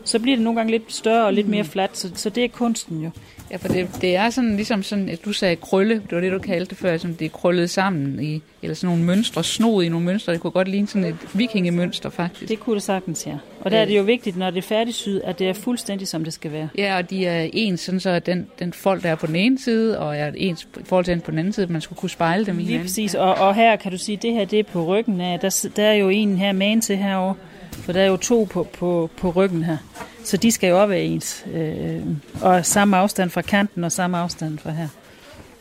[0.03, 2.47] så bliver det nogle gange lidt større og lidt mere fladt, så, så det er
[2.47, 3.09] kunsten jo.
[3.55, 6.31] Ja, for det, det er sådan ligesom sådan, at du sagde krølle, det var det,
[6.31, 9.83] du kaldte det før, som det er krøllet sammen i, eller sådan nogle mønstre, snod
[9.83, 10.33] i nogle mønstre.
[10.33, 12.49] Det kunne godt ligne sådan et vikingemønster, faktisk.
[12.49, 13.33] Det kunne det sagtens, ja.
[13.61, 16.23] Og der er det jo vigtigt, når det er færdigsyet, at det er fuldstændig, som
[16.23, 16.69] det skal være.
[16.77, 19.59] Ja, og de er ens, sådan så den, den folk, der er på den ene
[19.59, 22.09] side, og er ens i forhold til den på den anden side, man skulle kunne
[22.09, 22.85] spejle dem i Lige hinanden.
[22.85, 23.15] præcis.
[23.15, 25.39] Og, og her kan du sige, at det her det er på ryggen af.
[25.39, 27.35] Der, der er jo en her man til herovre,
[27.75, 29.77] for der er jo to på, på, på ryggen her.
[30.23, 31.45] Så de skal jo op af ens.
[31.53, 32.01] Øh,
[32.41, 34.87] og samme afstand fra kanten og samme afstand fra her.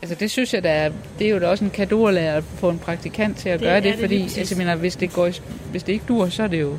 [0.01, 2.33] Altså det synes jeg, der er, det er jo da også en kado at lære
[2.35, 4.95] at få en praktikant til at Det gøre det, det fordi altså, jeg mener, hvis,
[4.95, 5.29] det går,
[5.71, 6.77] hvis det ikke dur, så er det jo...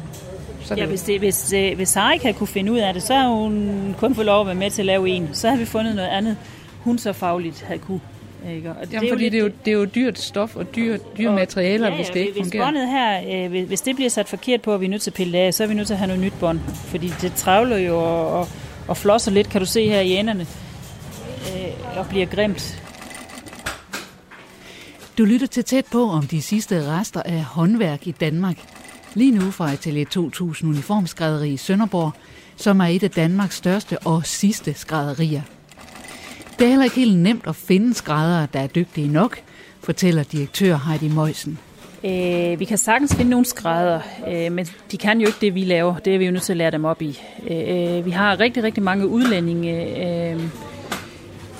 [0.64, 2.78] Så er det Ja, jo- hvis, det, hvis, øh, hvis Sara ikke kunne finde ud
[2.78, 5.28] af det, så har hun kun fået lov at være med til at lave en.
[5.32, 6.36] Så har vi fundet noget andet,
[6.80, 8.00] hun så fagligt havde kunne
[8.54, 8.70] Ikke?
[8.70, 11.34] Og Jamen, fordi det er, jo, det er jo dyrt stof og dyre, dyre og,
[11.34, 12.64] materialer, ja, ja, hvis det ikke hvis fungerer.
[12.64, 15.14] båndet her, øh, hvis det bliver sat forkert på, og vi er nødt til at
[15.14, 16.60] pille det af, så er vi nødt til at have noget nyt bånd.
[16.74, 18.48] Fordi det travler jo og, og,
[18.88, 20.46] og flosser lidt, kan du se her i enderne,
[21.56, 22.82] øh, og bliver grimt.
[25.18, 28.56] Du lytter til tæt på om de sidste rester af håndværk i Danmark.
[29.14, 32.12] Lige nu fra Atelier 2000 Uniformskrædderi i Sønderborg,
[32.56, 35.42] som er et af Danmarks største og sidste skrædderier.
[36.58, 39.38] Det er heller ikke helt nemt at finde skræddere, der er dygtige nok,
[39.80, 41.58] fortæller direktør Heidi Møjsen.
[42.04, 45.64] Øh, vi kan sagtens finde nogle skrædder, øh, men de kan jo ikke det, vi
[45.64, 45.98] laver.
[45.98, 47.20] Det er vi jo nødt til at lære dem op i.
[47.50, 49.96] Øh, vi har rigtig, rigtig mange udlændinge,
[50.32, 50.40] øh,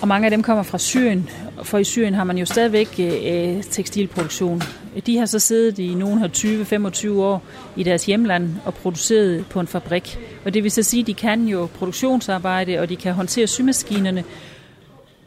[0.01, 1.29] og mange af dem kommer fra Syrien,
[1.63, 4.63] for i Syrien har man jo stadigvæk øh, tekstilproduktion.
[5.07, 7.43] De har så siddet i nogle har 20-25 år
[7.77, 10.19] i deres hjemland og produceret på en fabrik.
[10.45, 14.25] Og det vil så sige, at de kan jo produktionsarbejde, og de kan håndtere symaskinerne,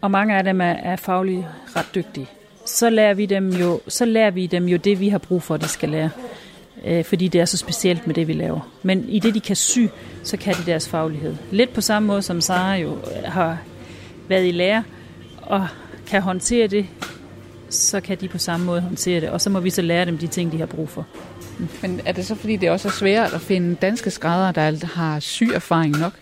[0.01, 2.27] og mange af dem er, er fagligt ret dygtige.
[2.65, 5.55] Så lærer, vi dem jo, så lærer vi dem jo det, vi har brug for,
[5.55, 6.09] at de skal lære.
[6.85, 8.71] Øh, fordi det er så specielt med det, vi laver.
[8.83, 9.79] Men i det, de kan sy,
[10.23, 11.35] så kan de deres faglighed.
[11.51, 13.57] Lidt på samme måde, som Sara jo øh, har
[14.27, 14.83] været i lære,
[15.41, 15.67] og
[16.07, 16.85] kan håndtere det,
[17.69, 19.29] så kan de på samme måde håndtere det.
[19.29, 21.05] Og så må vi så lære dem de ting, de har brug for.
[21.81, 25.19] Men er det så, fordi det også er svært at finde danske skræddere, der har
[25.19, 26.13] syerfaring nok?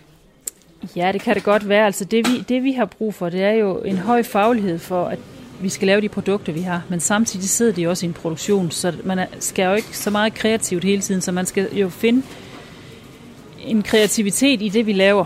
[0.96, 1.86] Ja, det kan det godt være.
[1.86, 5.04] Altså det vi, det, vi har brug for, det er jo en høj faglighed for,
[5.04, 5.18] at
[5.60, 6.82] vi skal lave de produkter, vi har.
[6.88, 10.34] Men samtidig sidder de også i en produktion, så man skal jo ikke så meget
[10.34, 12.22] kreativt hele tiden, så man skal jo finde
[13.64, 15.24] en kreativitet i det, vi laver.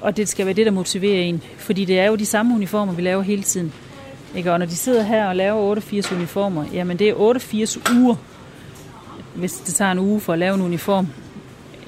[0.00, 1.42] Og det skal være det, der motiverer en.
[1.56, 3.72] Fordi det er jo de samme uniformer, vi laver hele tiden.
[4.36, 4.52] Ikke?
[4.52, 8.14] Og når de sidder her og laver 88 uniformer, jamen det er 88 uger,
[9.34, 11.08] hvis det tager en uge for at lave en uniform.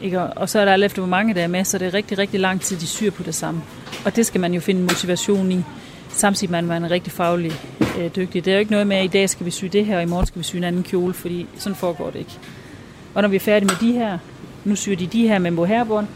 [0.03, 0.21] Ikke?
[0.21, 2.19] Og så er der alt efter, hvor mange der er med, så det er rigtig,
[2.19, 3.63] rigtig lang tid, de syr på det samme.
[4.05, 5.63] Og det skal man jo finde motivation i,
[6.09, 7.53] samtidig med, at man er rigtig faglig
[7.99, 8.45] øh, dygtig.
[8.45, 10.03] Det er jo ikke noget med, at i dag skal vi sy det her, og
[10.03, 12.39] i morgen skal vi sy en anden kjole, fordi sådan foregår det ikke.
[13.15, 14.19] Og når vi er færdige med de her,
[14.65, 16.07] nu syr de de her med mohairbånd,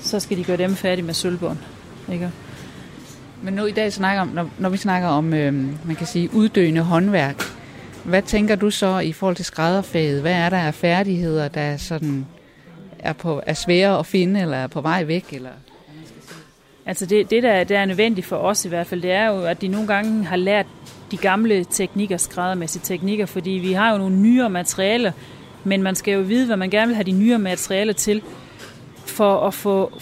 [0.00, 1.58] så skal de gøre dem færdige med sølvbånd.
[2.12, 2.30] Ikke?
[3.42, 5.54] Men nu i dag snakker om, når, når vi snakker om, øh,
[5.86, 7.42] man kan sige, uddøende håndværk,
[8.04, 10.20] hvad tænker du så i forhold til skrædderfaget?
[10.20, 12.26] Hvad er der af færdigheder, der sådan
[13.06, 15.32] er, på, er svære at finde, eller er på vej væk?
[15.32, 15.50] Eller?
[16.86, 19.44] Altså det, det der, der er nødvendigt for os i hvert fald, det er jo,
[19.44, 20.66] at de nogle gange har lært
[21.10, 25.12] de gamle teknikker, skræddermæssige teknikker, fordi vi har jo nogle nyere materialer,
[25.64, 28.22] men man skal jo vide, hvad man gerne vil have de nyere materialer til,
[29.06, 30.00] for at få,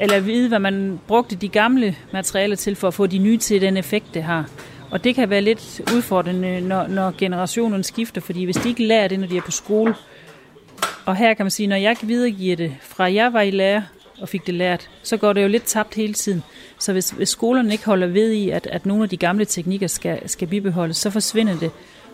[0.00, 3.60] eller vide, hvad man brugte de gamle materialer til, for at få de nye til
[3.60, 4.48] den effekt, det har.
[4.90, 9.08] Og det kan være lidt udfordrende, når, når generationen skifter, fordi hvis de ikke lærer
[9.08, 9.94] det, når de er på skole,
[11.08, 13.82] og her kan man sige, når jeg videregiver det, fra jeg var i lærer
[14.20, 16.42] og fik det lært, så går det jo lidt tabt hele tiden.
[16.78, 19.86] Så hvis, hvis skolerne ikke holder ved i, at, at nogle af de gamle teknikker
[19.86, 21.70] skal, skal bibeholdes, så forsvinder det.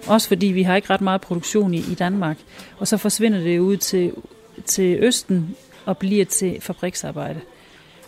[0.06, 2.36] Også fordi vi har ikke ret meget produktion i, i Danmark.
[2.78, 4.12] Og så forsvinder det ud til,
[4.66, 7.40] til Østen og bliver til fabriksarbejde.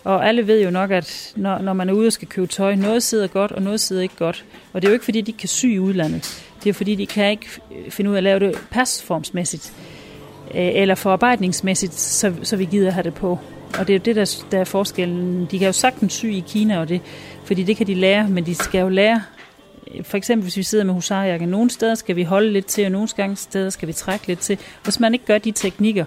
[0.04, 2.74] Og alle ved jo nok, at når, når man er ude og skal købe tøj,
[2.74, 4.44] noget sidder godt, og noget sidder ikke godt.
[4.72, 6.44] Og det er jo ikke, fordi de kan sy i udlandet.
[6.64, 9.72] Det er fordi, de kan ikke øh, finde ud af at lave det pasformsmæssigt
[10.54, 13.38] Øh, eller forarbejdningsmæssigt, så, så vi gider have det på.
[13.78, 15.48] Og det er jo det, der, der er forskellen.
[15.50, 17.00] De kan jo sagtens sy i Kina, og det,
[17.44, 19.22] fordi det kan de lære, men de skal jo lære,
[19.94, 22.84] øh, for eksempel hvis vi sidder med husarjakke, nogle steder skal vi holde lidt til,
[22.84, 24.58] og nogle gange steder skal vi trække lidt til.
[24.84, 26.04] Hvis man ikke gør de teknikker,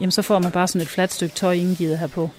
[0.00, 2.30] jamen så får man bare sådan et fladt stykke tøj, ingen gider have på.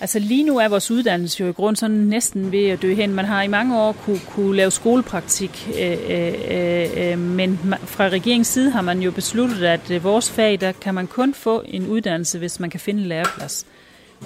[0.00, 3.14] Altså lige nu er vores uddannelse jo i grund sådan næsten ved at dø hen.
[3.14, 8.08] Man har i mange år kunne, kunne lave skolepraktik, øh, øh, øh, øh men fra
[8.08, 11.62] regeringens side har man jo besluttet, at øh, vores fag, der kan man kun få
[11.66, 13.66] en uddannelse, hvis man kan finde en læreplads.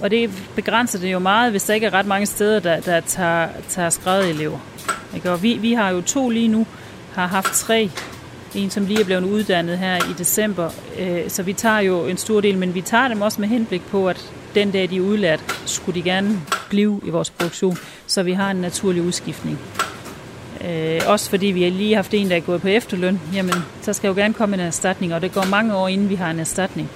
[0.00, 3.00] Og det begrænser det jo meget, hvis der ikke er ret mange steder, der, der
[3.00, 4.58] tager, tager skrevet elever.
[5.14, 5.30] Ikke?
[5.30, 6.66] Og vi, vi har jo to lige nu,
[7.14, 7.90] har haft tre.
[8.54, 10.70] En, som lige er blevet uddannet her i december.
[10.98, 13.82] Øh, så vi tager jo en stor del, men vi tager dem også med henblik
[13.82, 18.22] på, at den dag de er udlært, skulle de gerne blive i vores produktion, så
[18.22, 19.58] vi har en naturlig udskiftning.
[20.68, 23.92] Øh, også fordi vi har lige haft en, der er gået på efterløn, jamen, så
[23.92, 26.40] skal jo gerne komme en erstatning, og det går mange år, inden vi har en
[26.40, 26.90] erstatning.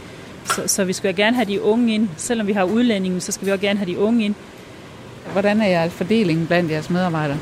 [0.44, 2.08] Så, så vi skal jo gerne have de unge ind.
[2.16, 4.34] Selvom vi har udlændingen, så skal vi også gerne have de unge ind.
[5.32, 7.38] Hvordan er jeres fordeling blandt jeres medarbejdere?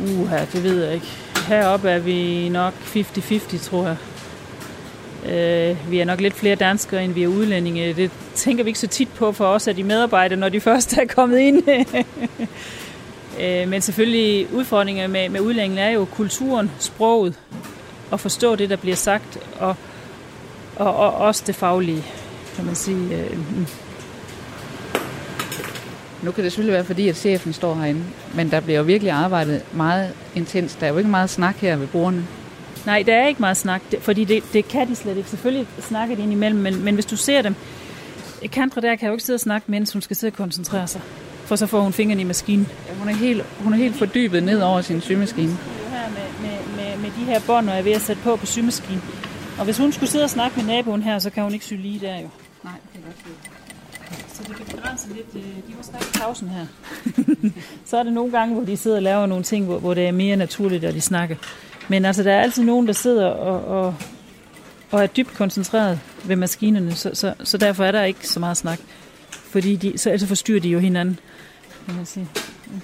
[0.00, 1.06] Uha, det ved jeg ikke.
[1.48, 3.96] Heroppe er vi nok 50-50, tror jeg.
[5.26, 7.92] Øh, vi er nok lidt flere danskere, end vi er udlændinge.
[7.92, 10.98] Det tænker vi ikke så tit på for os, at de medarbejdere, når de først
[10.98, 11.62] er kommet ind.
[13.42, 17.34] øh, men selvfølgelig udfordringer med, med udlændinge er jo kulturen, sproget,
[18.10, 19.76] og forstå det, der bliver sagt, og,
[20.76, 22.04] og, og også det faglige,
[22.56, 23.16] kan man sige.
[23.16, 23.66] Øh, mm.
[26.22, 28.02] Nu kan det selvfølgelig være, fordi at chefen står herinde,
[28.34, 30.74] men der bliver jo virkelig arbejdet meget intens.
[30.74, 32.26] Der er jo ikke meget snak her ved bordene.
[32.86, 35.28] Nej, der er ikke meget snak, fordi det, det kan de slet ikke.
[35.30, 37.54] Selvfølgelig snakker de ind imellem, men, men hvis du ser dem,
[38.52, 41.00] Kantra der kan jo ikke sidde og snakke, mens hun skal sidde og koncentrere sig.
[41.44, 42.68] For så får hun fingrene i maskinen.
[42.88, 45.48] Ja, hun, er helt, hun er helt fordybet ned over sin symaskine.
[45.90, 48.36] Her med, med, med, med de her bånd, og jeg er ved at sætte på
[48.36, 49.02] på symaskinen.
[49.58, 51.72] Og hvis hun skulle sidde og snakke med naboen her, så kan hun ikke sy
[51.72, 52.28] lige der jo.
[52.64, 55.26] Nej, det er godt Så det kan begrænse lidt.
[55.34, 56.66] øh, De må snakke i pausen her.
[57.90, 60.06] så er det nogle gange, hvor de sidder og laver nogle ting, hvor, hvor det
[60.06, 61.36] er mere naturligt, at de snakker.
[61.88, 63.94] Men altså, der er altid nogen, der sidder og, og,
[64.90, 68.56] og er dybt koncentreret ved maskinerne, så, så, så derfor er der ikke så meget
[68.56, 68.78] snak.
[69.30, 71.18] Fordi de, så altså forstyrrer de jo hinanden,
[71.86, 72.28] kan man sige.
[72.66, 72.80] Mm.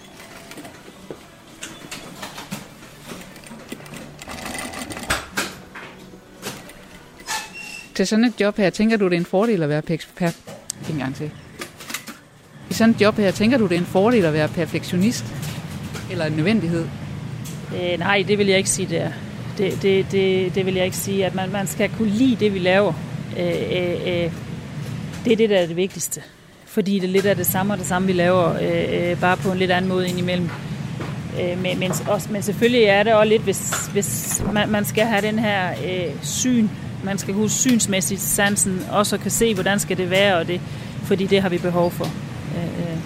[7.94, 9.82] Til sådan et job her, tænker du, det er en fordel at være
[10.16, 10.30] per...
[10.90, 11.30] en gang til.
[12.70, 15.24] I sådan et job her, tænker du, det er en fordel at være perfektionist?
[16.10, 16.88] Eller en nødvendighed?
[17.74, 19.10] Øh, nej, det vil jeg ikke sige, det er.
[19.58, 22.54] Det, det, det, det vil jeg ikke sige, at man, man skal kunne lide det,
[22.54, 22.92] vi laver.
[23.38, 24.32] Øh, øh, øh,
[25.24, 26.20] det er det, der er det vigtigste.
[26.66, 29.52] Fordi det lidt er det samme og det samme, vi laver, øh, øh, bare på
[29.52, 30.50] en lidt anden måde indimellem.
[31.40, 35.04] Øh, men, men, også, men selvfølgelig er det også lidt, hvis, hvis man, man skal
[35.04, 36.68] have den her øh, syn,
[37.04, 40.60] man skal huske synsmæssigt sansen, også kan se, hvordan skal det være, og det,
[41.04, 42.04] fordi det har vi behov for.
[42.56, 42.98] Øh, øh.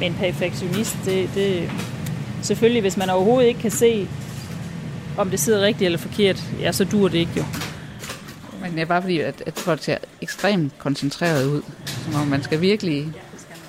[0.00, 1.70] Men perfektionist, det, det,
[2.42, 4.08] selvfølgelig, hvis man overhovedet ikke kan se,
[5.18, 7.44] om det sidder rigtigt eller forkert, ja, så dur det ikke jo.
[8.62, 11.62] Men det er bare fordi, at, at folk ser ekstremt koncentreret ud.
[11.86, 13.12] Som om man skal virkelig...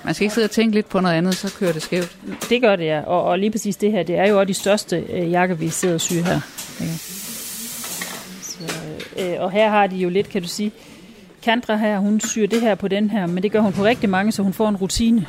[0.04, 2.16] Man skal ikke sidde og tænke lidt på noget andet, så kører det skævt.
[2.48, 3.00] Det gør det, ja.
[3.00, 5.68] Og, og lige præcis det her, det er jo også de største øh, jakker, vi
[5.68, 6.40] sidder og syr her.
[6.80, 6.86] Ja.
[8.42, 8.58] Så,
[9.18, 10.72] øh, og her har de jo lidt, kan du sige,
[11.42, 14.10] Kandra her, hun syr det her på den her, men det gør hun på rigtig
[14.10, 15.26] mange, så hun får en rutine.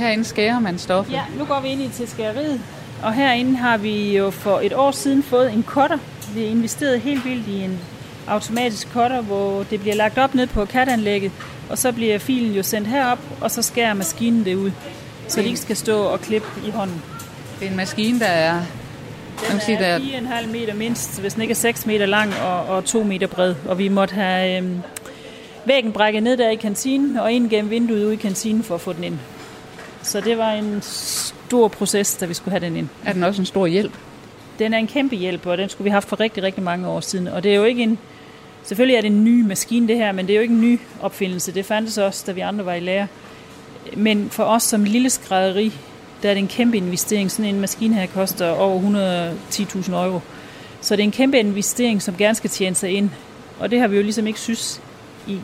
[0.00, 1.12] Herinde skærer man stoffet.
[1.12, 2.60] Ja, nu går vi ind i til skæreriet.
[3.02, 5.98] Og herinde har vi jo for et år siden fået en cutter.
[6.34, 7.78] Vi har investeret helt vildt i en
[8.28, 11.32] automatisk cutter, hvor det bliver lagt op ned på katanlægget,
[11.70, 14.70] og så bliver filen jo sendt herop, og så skærer maskinen det ud,
[15.28, 17.02] så de ikke skal stå og klippe i hånden.
[17.60, 18.54] Det er en maskine, der er...
[19.40, 22.06] Den man sige, der er er 4,5 meter mindst, hvis den ikke er 6 meter
[22.06, 23.54] lang og, og 2 meter bred.
[23.68, 24.82] Og vi måtte have øhm,
[25.64, 28.80] væggen brækket ned der i kantinen, og ind gennem vinduet ude i kantinen for at
[28.80, 29.18] få den ind.
[30.02, 32.88] Så det var en stor proces, da vi skulle have den ind.
[33.04, 33.92] er den også en stor hjælp.
[34.58, 36.88] Den er en kæmpe hjælp, og den skulle vi have haft for rigtig, rigtig mange
[36.88, 37.28] år siden.
[37.28, 37.98] Og det er jo ikke en...
[38.62, 40.80] Selvfølgelig er det en ny maskine, det her, men det er jo ikke en ny
[41.00, 41.52] opfindelse.
[41.52, 43.06] Det fandtes også, da vi andre var i lære.
[43.96, 45.72] Men for os som lille skrædderi,
[46.22, 47.30] der er det en kæmpe investering.
[47.30, 48.80] Sådan en maskine her koster over
[49.50, 50.20] 110.000 euro.
[50.80, 53.10] Så det er en kæmpe investering, som gerne skal tjene sig ind.
[53.60, 54.80] Og det har vi jo ligesom ikke synes
[55.26, 55.40] i,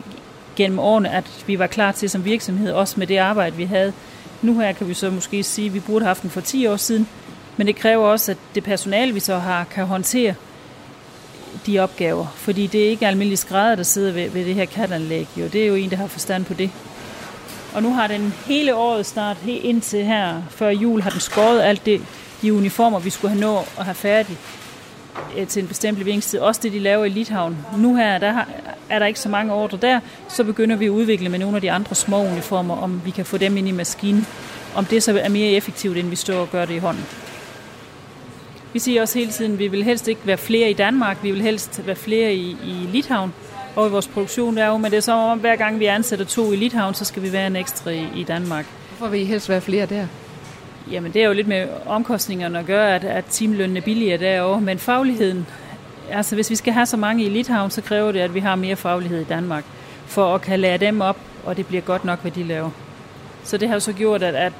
[0.55, 3.93] gennem årene, at vi var klar til som virksomhed, også med det arbejde, vi havde.
[4.41, 6.67] Nu her kan vi så måske sige, at vi burde have haft den for 10
[6.67, 7.07] år siden,
[7.57, 10.35] men det kræver også, at det personale, vi så har, kan håndtere
[11.65, 12.27] de opgaver.
[12.35, 15.27] Fordi det er ikke almindelige skrædder, der sidder ved, ved det her katanlæg.
[15.37, 16.71] Jo, det er jo en, der har forstand på det.
[17.73, 21.61] Og nu har den hele året snart, helt indtil her før jul, har den skåret
[21.61, 22.01] alt det,
[22.41, 24.39] de uniformer, vi skulle have nå at have færdigt
[25.37, 26.39] Øh, til en bestemt leveringstid.
[26.39, 27.57] Også det, de laver i Lithavn.
[27.77, 28.49] Nu her, der har,
[28.89, 29.99] er der ikke så mange ordre der,
[30.29, 33.25] så begynder vi at udvikle med nogle af de andre små uniformer, om vi kan
[33.25, 34.27] få dem ind i maskinen.
[34.75, 37.05] Om det så er mere effektivt, end vi står og gør det i hånden.
[38.73, 41.31] Vi siger også hele tiden, at vi vil helst ikke være flere i Danmark, vi
[41.31, 43.33] vil helst være flere i, i Litauen
[43.77, 46.25] og i vores produktion er jo, men det er som om, hver gang vi ansætter
[46.25, 48.65] to i Litauen, så skal vi være en ekstra i, i Danmark.
[48.89, 50.07] Hvorfor vil I helst være flere der?
[50.91, 54.61] Jamen, det er jo lidt med omkostningerne at gøre, at, at timelønnen er billigere derovre,
[54.61, 55.47] men fagligheden,
[56.11, 58.55] altså hvis vi skal have så mange i Litauen, så kræver det, at vi har
[58.55, 59.63] mere faglighed i Danmark,
[60.05, 62.69] for at kan lære dem op, og det bliver godt nok, hvad de laver.
[63.43, 64.53] Så det har jo så gjort, at, at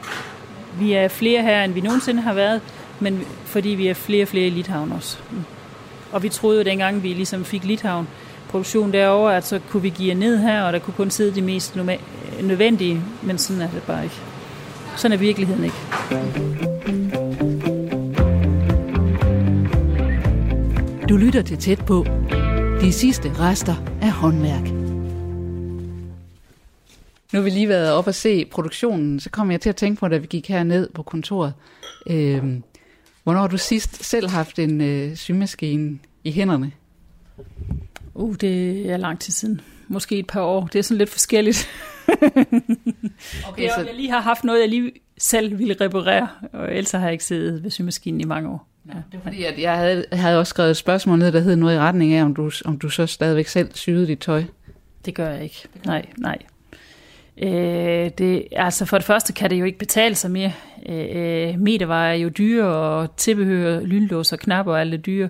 [0.80, 2.62] vi er flere her, end vi nogensinde har været,
[3.00, 5.18] men fordi vi er flere og flere i Litauen også.
[5.32, 5.44] Mm.
[6.12, 8.08] Og vi troede jo dengang, vi ligesom fik Litauen
[8.50, 11.42] produktion derovre, at så kunne vi give ned her, og der kunne kun sidde de
[11.42, 11.78] mest
[12.42, 14.22] nødvendige, men sådan er det bare ikke.
[14.98, 15.78] Sådan er virkeligheden ikke.
[21.10, 22.06] Du lytter til tæt på.
[22.82, 24.64] De sidste rester af håndværk.
[27.34, 30.00] Nu har vi lige været op og se produktionen, så kom jeg til at tænke
[30.00, 31.54] på, da vi gik herned på kontoret.
[32.10, 32.44] Øh,
[33.24, 36.72] hvornår har du sidst selv haft en øh, symaskine i hænderne?
[38.14, 39.62] Uh, det er lang tid siden.
[39.88, 40.68] Måske et par år.
[40.74, 41.70] Det er sådan lidt forskelligt.
[43.50, 43.84] okay, jeg, så...
[43.86, 47.24] jeg lige har haft noget, jeg lige selv ville reparere, og ellers har jeg ikke
[47.24, 48.68] siddet ved symaskinen i mange år.
[48.88, 48.94] Ja.
[49.12, 51.76] Det er fordi, at jeg havde, havde også skrevet et spørgsmål ned, der hed noget
[51.76, 54.44] i retning af, om du, om du så stadigvæk selv syede dit tøj.
[55.06, 55.64] Det gør jeg ikke.
[55.86, 56.38] Nej, nej.
[57.38, 60.52] Øh, det, altså for det første kan det jo ikke betale sig mere.
[60.90, 65.30] Øh, metervarer er jo dyre, og tilbehør, lynlås og knapper alt det dyre.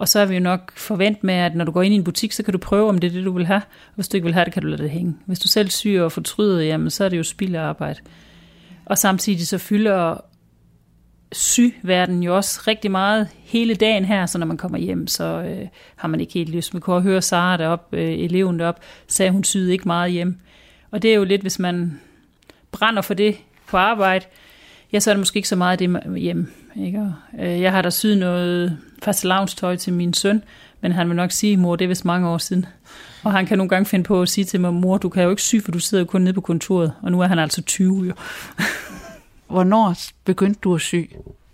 [0.00, 2.04] Og så er vi jo nok forvent med, at når du går ind i en
[2.04, 3.62] butik, så kan du prøve, om det er det, du vil have.
[3.94, 5.16] Hvis du ikke vil have det, kan du lade det hænge.
[5.26, 8.00] Hvis du selv syr og fortryder, jamen, så er det jo spild af arbejde.
[8.84, 10.20] Og samtidig så fylder
[11.32, 15.68] syverden jo også rigtig meget hele dagen her, så når man kommer hjem, så øh,
[15.96, 16.74] har man ikke helt lyst.
[16.74, 20.40] Man kunne høre Sara derop, øh, eleven derop, sagde, hun syede ikke meget hjem.
[20.90, 22.00] Og det er jo lidt, hvis man
[22.72, 23.36] brænder for det
[23.66, 24.26] på arbejde,
[24.92, 26.52] ja, så er det måske ikke så meget det hjem.
[26.76, 27.06] Ikke?
[27.38, 30.42] Øh, jeg har da syet noget fastelavnstøj til min søn,
[30.80, 32.66] men han vil nok sige, mor, det er vist mange år siden.
[33.22, 35.30] Og han kan nogle gange finde på at sige til mig, mor, du kan jo
[35.30, 36.92] ikke sy, for du sidder jo kun nede på kontoret.
[37.02, 38.12] Og nu er han altså 20 jo.
[39.50, 40.94] Hvornår begyndte du at sy?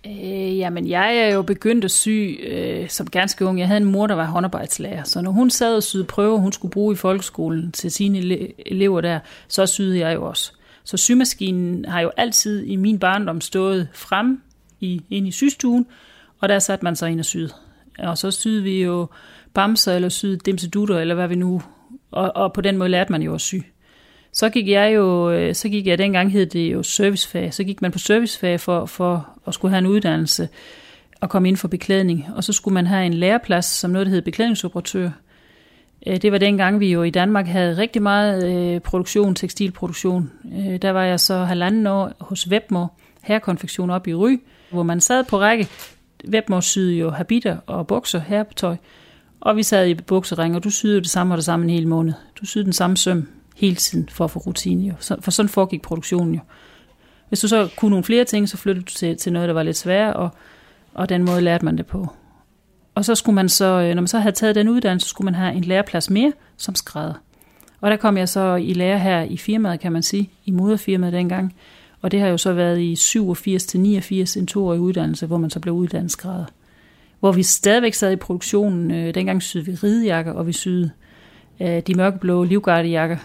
[0.06, 3.58] Øh, jamen, jeg er jo begyndt at sy øh, som ganske ung.
[3.58, 5.02] Jeg havde en mor, der var håndarbejdslærer.
[5.02, 8.18] Så når hun sad og syede prøver, hun skulle bruge i folkeskolen til sine
[8.66, 9.18] elever der,
[9.48, 10.52] så syede jeg jo også.
[10.86, 14.42] Så symaskinen har jo altid i min barndom stået frem
[14.80, 15.86] i, ind i systuen,
[16.40, 17.50] og der satte man sig ind og syede.
[17.98, 19.06] Og så syede vi jo
[19.54, 21.62] bamser eller syede dimsedutter, eller hvad vi nu...
[22.10, 23.54] Og, og på den måde lærte man jo at sy.
[24.32, 27.82] Så gik jeg jo, øh, så gik jeg dengang hed det jo servicefag, så gik
[27.82, 30.48] man på servicefag for, for at skulle have en uddannelse
[31.20, 32.26] og komme ind for beklædning.
[32.34, 35.10] Og så skulle man have en læreplads som noget, der hed beklædningsoperatør.
[36.06, 40.32] Øh, det var dengang, vi jo i Danmark havde rigtig meget øh, produktion, tekstilproduktion.
[40.58, 42.92] Øh, der var jeg så halvanden år hos Webmor,
[43.22, 44.40] herrekonfektion op i Ry,
[44.70, 45.68] hvor man sad på række.
[46.28, 48.76] Webmor syede jo habiter og bukser, herretøj.
[49.40, 51.88] Og vi sad i buksering, og du syede det samme og det samme en hel
[51.88, 52.12] måned.
[52.40, 54.86] Du syede den samme søm hele tiden for at få rutine.
[54.86, 54.94] Jo.
[55.00, 56.40] Så, for sådan foregik produktionen jo.
[57.28, 59.62] Hvis du så kunne nogle flere ting, så flyttede du til, til noget, der var
[59.62, 60.30] lidt sværere, og,
[60.94, 62.08] og den måde lærte man det på.
[62.96, 65.24] Og så skulle man så, øh, når man så havde taget den uddannelse, så skulle
[65.24, 67.14] man have en læreplads mere som skrædder.
[67.80, 71.12] Og der kom jeg så i lære her i firmaet, kan man sige, i moderfirmaet
[71.12, 71.54] dengang.
[72.02, 75.50] Og det har jo så været i 87 til 89, en toårig uddannelse, hvor man
[75.50, 76.44] så blev uddannet skrædder.
[77.20, 78.90] Hvor vi stadigvæk sad i produktionen.
[78.90, 80.90] Øh, dengang syede vi ridejakker, og vi syede
[81.60, 83.16] øh, de mørkeblå livgardejakker,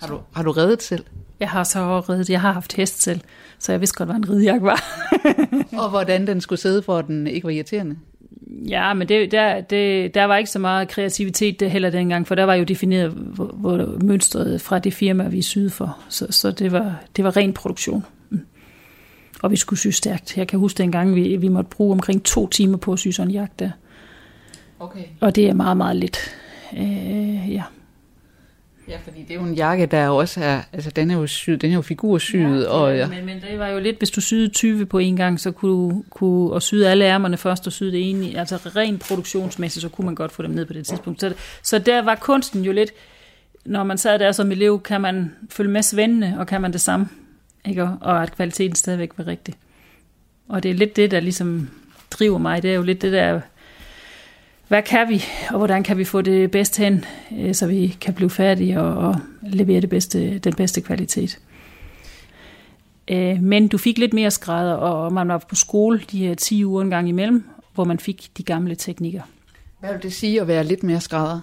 [0.00, 1.04] har du, har du reddet selv?
[1.40, 2.30] Jeg har så reddet.
[2.30, 3.20] Jeg har haft hest selv,
[3.58, 4.84] så jeg vidste godt, hvad en ridejakke var.
[5.82, 7.96] og hvordan den skulle sidde, for at den ikke var irriterende?
[8.68, 12.34] Ja, men det, der, det, der var ikke så meget kreativitet det heller dengang, for
[12.34, 15.98] der var jo defineret hvor, hvor mønstret fra det firma, vi syede for.
[16.08, 18.04] Så, så det, var, det var ren produktion.
[18.30, 18.40] Mm.
[19.42, 20.36] Og vi skulle sy stærkt.
[20.36, 23.28] Jeg kan huske dengang, vi, vi måtte bruge omkring to timer på at sy sådan
[23.28, 23.70] en jagt der.
[24.78, 25.04] Okay.
[25.20, 26.18] Og det er meget, meget lidt.
[26.76, 27.62] Øh, ja.
[28.88, 31.62] Ja, fordi det er jo en jakke, der også er, altså den er jo syet,
[31.62, 32.62] den er jo figursyet.
[32.62, 33.08] Ja, og, ja.
[33.08, 36.02] Men, men det var jo lidt, hvis du syede 20 på en gang, så kunne
[36.10, 40.04] kunne, og syede alle ærmerne først og syede det ene, altså rent produktionsmæssigt, så kunne
[40.04, 41.20] man godt få dem ned på det tidspunkt.
[41.20, 42.90] Så, så der var kunsten jo lidt,
[43.64, 46.80] når man sad der som elev, kan man følge med svendene, og kan man det
[46.80, 47.08] samme,
[47.64, 47.88] ikke?
[48.00, 49.54] og at kvaliteten stadigvæk var rigtig.
[50.48, 51.70] Og det er lidt det, der ligesom
[52.10, 53.40] driver mig, det er jo lidt det der
[54.68, 57.04] hvad kan vi, og hvordan kan vi få det bedst hen,
[57.38, 61.38] øh, så vi kan blive færdige og, og levere det bedste, den bedste kvalitet.
[63.10, 66.64] Øh, men du fik lidt mere skrædder, og man var på skole de her 10
[66.64, 67.44] uger en gang imellem,
[67.74, 69.22] hvor man fik de gamle teknikker.
[69.80, 71.40] Hvad vil det sige at være lidt mere skrædder?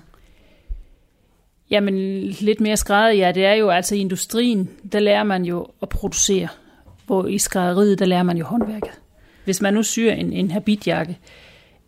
[1.70, 5.68] Jamen, lidt mere skrædder, ja, det er jo altså i industrien, der lærer man jo
[5.82, 6.48] at producere,
[7.06, 8.92] hvor i skrædderiet, der lærer man jo håndværket.
[9.46, 11.18] Hvis man nu syr en, en habitjakke,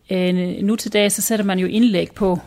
[0.09, 2.39] Øh, nu til dag, så sætter man jo indlæg på,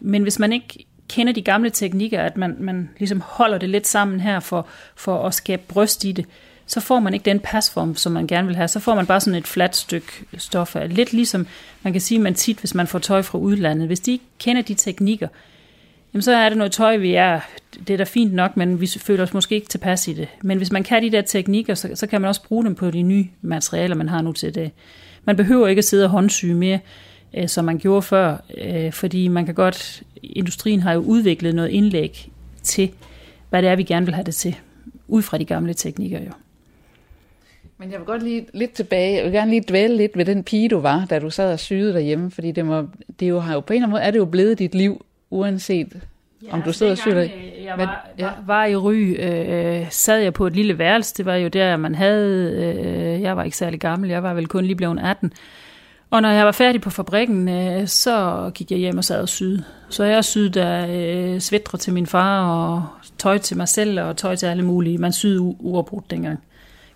[0.00, 3.86] men hvis man ikke kender de gamle teknikker, at man, man ligesom holder det lidt
[3.86, 6.26] sammen her for, for at skabe bryst i det,
[6.66, 8.68] så får man ikke den pasform, som man gerne vil have.
[8.68, 10.76] Så får man bare sådan et fladt stykke stof.
[10.86, 11.46] Lidt ligesom
[11.82, 13.86] man kan sige, man tit, hvis man får tøj fra udlandet.
[13.86, 15.28] Hvis de ikke kender de teknikker,
[16.14, 17.40] jamen så er det noget tøj, vi er,
[17.88, 20.28] det er da fint nok, men vi føler os måske ikke tilpas i det.
[20.42, 22.90] Men hvis man kan de der teknikker, så, så kan man også bruge dem på
[22.90, 24.70] de nye materialer, man har nu til det.
[25.24, 26.78] Man behøver ikke at sidde og håndsyge mere,
[27.34, 31.68] øh, som man gjorde før, øh, fordi man kan godt, industrien har jo udviklet noget
[31.68, 32.30] indlæg
[32.62, 32.90] til,
[33.50, 34.56] hvad det er, vi gerne vil have det til,
[35.08, 36.32] ud fra de gamle teknikker jo.
[37.78, 40.44] Men jeg vil godt lige lidt tilbage, jeg vil gerne lige dvæle lidt ved den
[40.44, 42.88] pige, du var, da du sad og syede derhjemme, fordi det, må,
[43.20, 45.04] det jo har jo på en eller anden måde, er det jo blevet dit liv,
[45.30, 46.00] uanset
[46.42, 47.52] Ja, om du sidder og syr dig.
[47.64, 48.24] Jeg var, ja.
[48.24, 51.14] var, var i Ry, øh, sad jeg på et lille værelse.
[51.16, 52.52] Det var jo der, man havde...
[52.52, 54.10] Øh, jeg var ikke særlig gammel.
[54.10, 55.32] Jeg var vel kun lige blevet 18.
[56.10, 59.28] Og når jeg var færdig på fabrikken, øh, så gik jeg hjem og sad og
[59.28, 59.64] syede.
[59.88, 62.86] Så jeg syede der øh, svætre til min far, og
[63.18, 64.98] tøj til mig selv, og tøj til alle mulige.
[64.98, 66.42] Man syede uafbrudt dengang,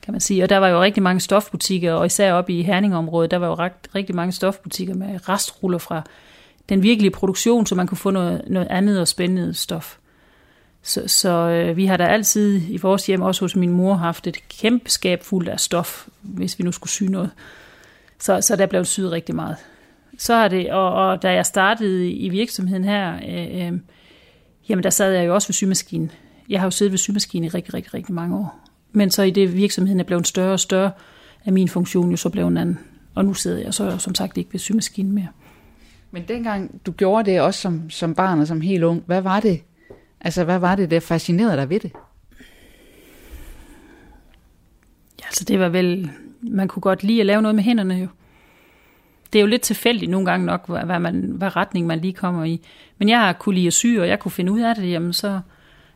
[0.02, 0.42] kan man sige.
[0.42, 3.54] Og der var jo rigtig mange stofbutikker, og især oppe i Herningområdet, der var jo
[3.94, 6.02] rigtig mange stofbutikker med restruller fra
[6.68, 9.96] den virkelige produktion, så man kunne få noget, noget andet og spændende stof.
[10.82, 14.26] Så, så øh, vi har da altid i vores hjem, også hos min mor, haft
[14.26, 17.30] et kæmpe skab fuldt af stof, hvis vi nu skulle sy noget.
[18.18, 19.56] Så, så der blev syet rigtig meget.
[20.18, 23.78] Så er det, og, og da jeg startede i virksomheden her, øh, øh,
[24.68, 26.10] jamen der sad jeg jo også ved symaskinen.
[26.48, 28.60] Jeg har jo siddet ved symaskinen i rigtig, rigtig, rigtig mange år.
[28.92, 30.90] Men så i det virksomheden er blevet større og større,
[31.44, 32.78] er min funktion jo så blevet en anden.
[33.14, 35.28] Og nu sidder jeg så som sagt ikke ved symaskinen mere.
[36.16, 39.40] Men dengang du gjorde det også som, som barn og som helt ung, hvad var
[39.40, 39.62] det,
[40.20, 41.92] altså hvad var det, der fascinerede dig ved det?
[45.20, 46.10] Ja, altså det var vel,
[46.40, 48.06] man kunne godt lide at lave noget med hænderne jo.
[49.32, 52.44] Det er jo lidt tilfældigt nogle gange nok, hvad, man, hvad retning man lige kommer
[52.44, 52.60] i.
[52.98, 55.12] Men jeg har kunne lide at sy, og jeg kunne finde ud af det, jamen
[55.12, 55.40] så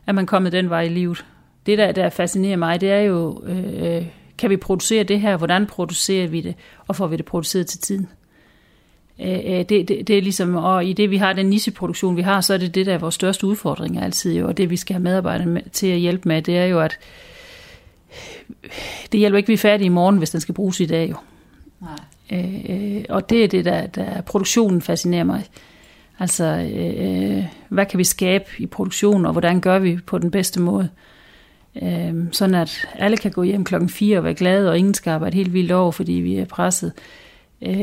[0.07, 1.25] er man kommet den vej i livet.
[1.65, 4.05] Det, der, der fascinerer mig, det er jo, øh, øh
[4.37, 5.37] kan vi producere det her?
[5.37, 6.55] Hvordan producerer vi det?
[6.87, 8.07] Og får vi det produceret til tiden?
[9.19, 12.21] Øh, øh, det, det, det er ligesom, og i det vi har den nicheproduktion, vi
[12.21, 14.77] har, så er det det, der er vores største udfordring altid jo, og det vi
[14.77, 16.99] skal have medarbejdere med, til at hjælpe med, det er jo, at
[19.11, 21.15] det hjælper ikke, vi er færdige i morgen, hvis den skal bruges i dag jo.
[21.81, 21.97] Nej.
[22.31, 25.43] Øh, og det er det, der, der produktionen fascinerer mig.
[26.19, 30.61] Altså, øh, hvad kan vi skabe i produktionen, og hvordan gør vi på den bedste
[30.61, 30.89] måde?
[31.81, 35.11] Øh, sådan at alle kan gå hjem klokken 4 og være glade, og ingen skal
[35.11, 37.20] arbejde helt vildt over, fordi vi er presset øh,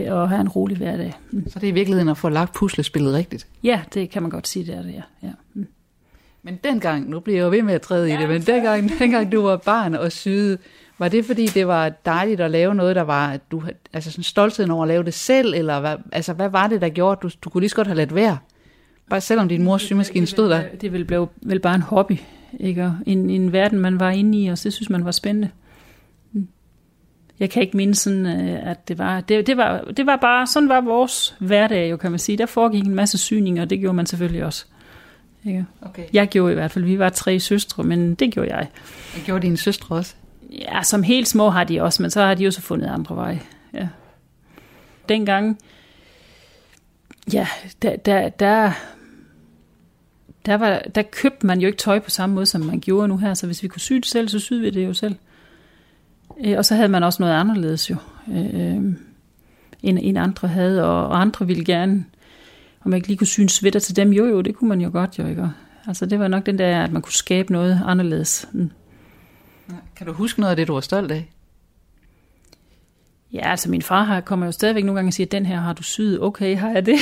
[0.08, 1.12] og have en rolig hverdag.
[1.30, 1.50] Mm.
[1.50, 3.46] Så det er i virkeligheden at få lagt puslespillet rigtigt?
[3.62, 5.02] Ja, det kan man godt sige, det er det, ja.
[5.22, 5.32] ja.
[5.54, 5.66] Mm.
[6.42, 8.90] Men dengang, nu bliver jeg jo ved med at træde ja, i det, men dengang,
[8.98, 10.58] dengang du var barn og syede,
[10.98, 13.62] var det fordi, det var dejligt at lave noget, der var, at du
[13.92, 16.88] altså sådan stoltheden over at lave det selv, eller hvad, altså, hvad var det, der
[16.88, 18.38] gjorde, at du, du kunne lige så godt have ladt være?
[19.10, 20.62] Bare selvom din mors symaskine stod der.
[20.80, 22.16] Det ville blive vel bare en hobby,
[22.60, 22.92] ikke?
[23.06, 25.50] En, en verden, man var inde i, og det synes man var spændende
[27.40, 30.46] jeg kan ikke minde sådan, øh, at det var, det, det var, det var bare,
[30.46, 32.38] sådan var vores hverdag jo, kan man sige.
[32.38, 34.64] Der foregik en masse syninger, og det gjorde man selvfølgelig også.
[35.44, 35.66] Ikke?
[35.82, 36.04] Okay.
[36.12, 38.68] Jeg gjorde i hvert fald, vi var tre søstre, men det gjorde jeg.
[39.14, 40.14] Og gjorde dine søstre også?
[40.50, 43.16] Ja, som helt små har de også, men så har de jo så fundet andre
[43.16, 43.40] veje.
[43.74, 43.88] Ja.
[45.08, 45.58] Dengang,
[47.32, 47.48] ja,
[47.82, 48.72] der, der, der,
[50.46, 53.16] der, var, der købte man jo ikke tøj på samme måde, som man gjorde nu
[53.16, 55.14] her, så hvis vi kunne sy det selv, så syede vi det jo selv.
[56.44, 57.96] Øh, og så havde man også noget anderledes jo,
[58.28, 58.76] øh,
[59.82, 62.04] end, end andre havde, og, og andre ville gerne,
[62.84, 64.90] om man ikke lige kunne synes sweater til dem, jo jo, det kunne man jo
[64.92, 65.48] godt jo, ikke?
[65.86, 68.48] Altså det var nok den der, at man kunne skabe noget anderledes.
[68.52, 68.70] Mm.
[69.96, 71.28] Kan du huske noget af det, du var stolt af?
[73.32, 75.72] Ja, altså min far har, kommer jo stadigvæk nogle gange og siger, den her har
[75.72, 76.98] du syet, okay, har jeg det?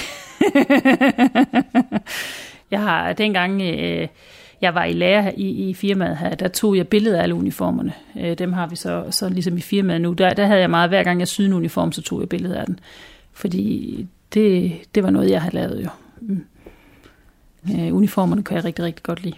[2.71, 4.09] jeg har dengang, øh,
[4.61, 7.93] jeg var i lærer i, i firmaet her, der tog jeg billeder af alle uniformerne.
[8.21, 10.13] Øh, dem har vi så, så ligesom i firmaet nu.
[10.13, 12.61] Der, der havde jeg meget, hver gang jeg syede en uniform, så tog jeg billeder
[12.61, 12.79] af den.
[13.33, 15.89] Fordi det, det var noget, jeg havde lavet jo.
[16.21, 16.45] Mm.
[17.79, 19.37] Øh, uniformerne kan jeg rigtig, rigtig godt lide.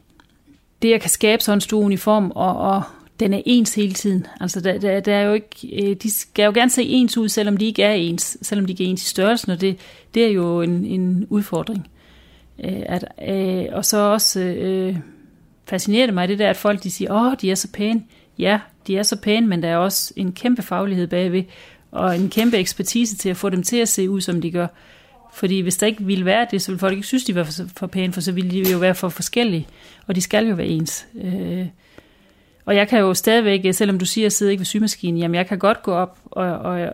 [0.82, 2.82] Det, jeg kan skabe sådan en stor uniform, og, og
[3.20, 4.26] den er ens hele tiden.
[4.40, 7.28] Altså, der, der, der er jo ikke, øh, de skal jo gerne se ens ud,
[7.28, 9.76] selvom de ikke er ens, selvom de ikke er ens i størrelsen, og det,
[10.14, 11.88] det er jo en, en udfordring.
[12.64, 14.96] Øh, at, øh, og så også øh,
[15.68, 18.02] fascinerer det mig det der, at folk de siger, åh, de er så pæne.
[18.38, 21.42] Ja, de er så pæne, men der er også en kæmpe faglighed bagved,
[21.90, 24.66] og en kæmpe ekspertise til at få dem til at se ud, som de gør.
[25.32, 27.52] Fordi hvis der ikke ville være det, så ville folk ikke synes, de var for,
[27.76, 29.66] for pæne, for så ville de jo være for forskellige,
[30.06, 31.06] og de skal jo være ens.
[31.24, 31.66] Øh,
[32.64, 35.34] og jeg kan jo stadigvæk, selvom du siger, at jeg sidder ikke ved symaskinen, jamen
[35.34, 36.92] jeg kan godt gå op og, og,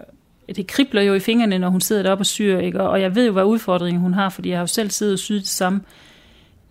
[0.56, 2.80] det kribler jo i fingrene, når hun sidder deroppe og syr, ikke?
[2.80, 5.18] og jeg ved jo, hvad udfordringen hun har, fordi jeg har jo selv siddet og
[5.18, 5.80] syet det samme.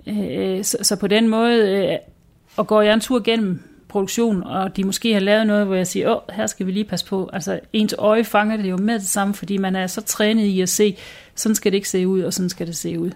[0.07, 1.97] Øh, så, så på den måde, øh,
[2.57, 5.87] og går jeg en tur gennem produktion, og de måske har lavet noget, hvor jeg
[5.87, 7.29] siger, åh, her skal vi lige passe på.
[7.33, 10.61] Altså, ens øje fanger det jo med det samme, fordi man er så trænet i
[10.61, 10.97] at se,
[11.35, 13.11] sådan skal det ikke se ud, og sådan skal det se ud.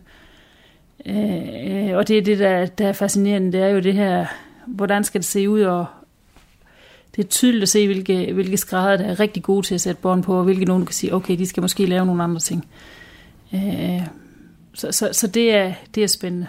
[1.05, 4.25] Øh, øh og det er det, der, der er fascinerende, det er jo det her,
[4.67, 5.85] hvordan skal det se ud, og,
[7.17, 10.01] det er tydeligt at se, hvilke, hvilke skrædder, der er rigtig gode til at sætte
[10.01, 12.39] bånd på, og hvilke nogen, du kan sige, okay, de skal måske lave nogle andre
[12.39, 12.67] ting.
[13.53, 14.01] Øh,
[14.73, 16.47] så, så, så det, er, det er spændende.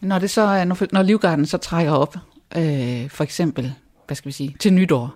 [0.00, 2.16] Når, det så er, når, når Livgarden så trækker op,
[2.56, 3.74] øh, for eksempel,
[4.06, 5.14] hvad skal vi sige, til nytår,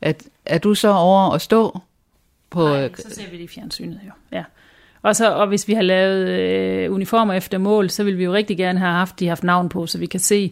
[0.00, 1.80] at, er du så over at stå
[2.50, 2.68] på...
[2.68, 4.44] Nej, så ser vi det i fjernsynet jo, ja.
[5.02, 8.32] Og, så, og hvis vi har lavet øh, uniformer efter mål, så vil vi jo
[8.32, 10.50] rigtig gerne have haft de haft navn på, så vi kan se,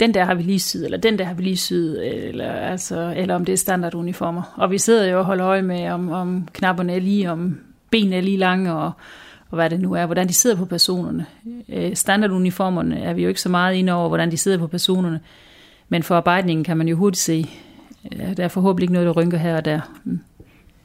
[0.00, 3.14] den der har vi lige syet, eller den der har vi lige syet, eller, altså,
[3.16, 4.54] eller om det er standarduniformer.
[4.56, 8.16] Og vi sidder jo og holder øje med, om, om knapperne er lige, om benene
[8.16, 8.92] er lige lange, og,
[9.50, 11.26] og hvad det nu er, hvordan de sidder på personerne.
[11.68, 15.20] Øh, standarduniformerne er vi jo ikke så meget inde over, hvordan de sidder på personerne,
[15.88, 17.50] men forarbejdningen kan man jo hurtigt se.
[18.12, 19.80] Øh, der er forhåbentlig ikke noget, der rynker her og der.
[20.04, 20.20] Mm.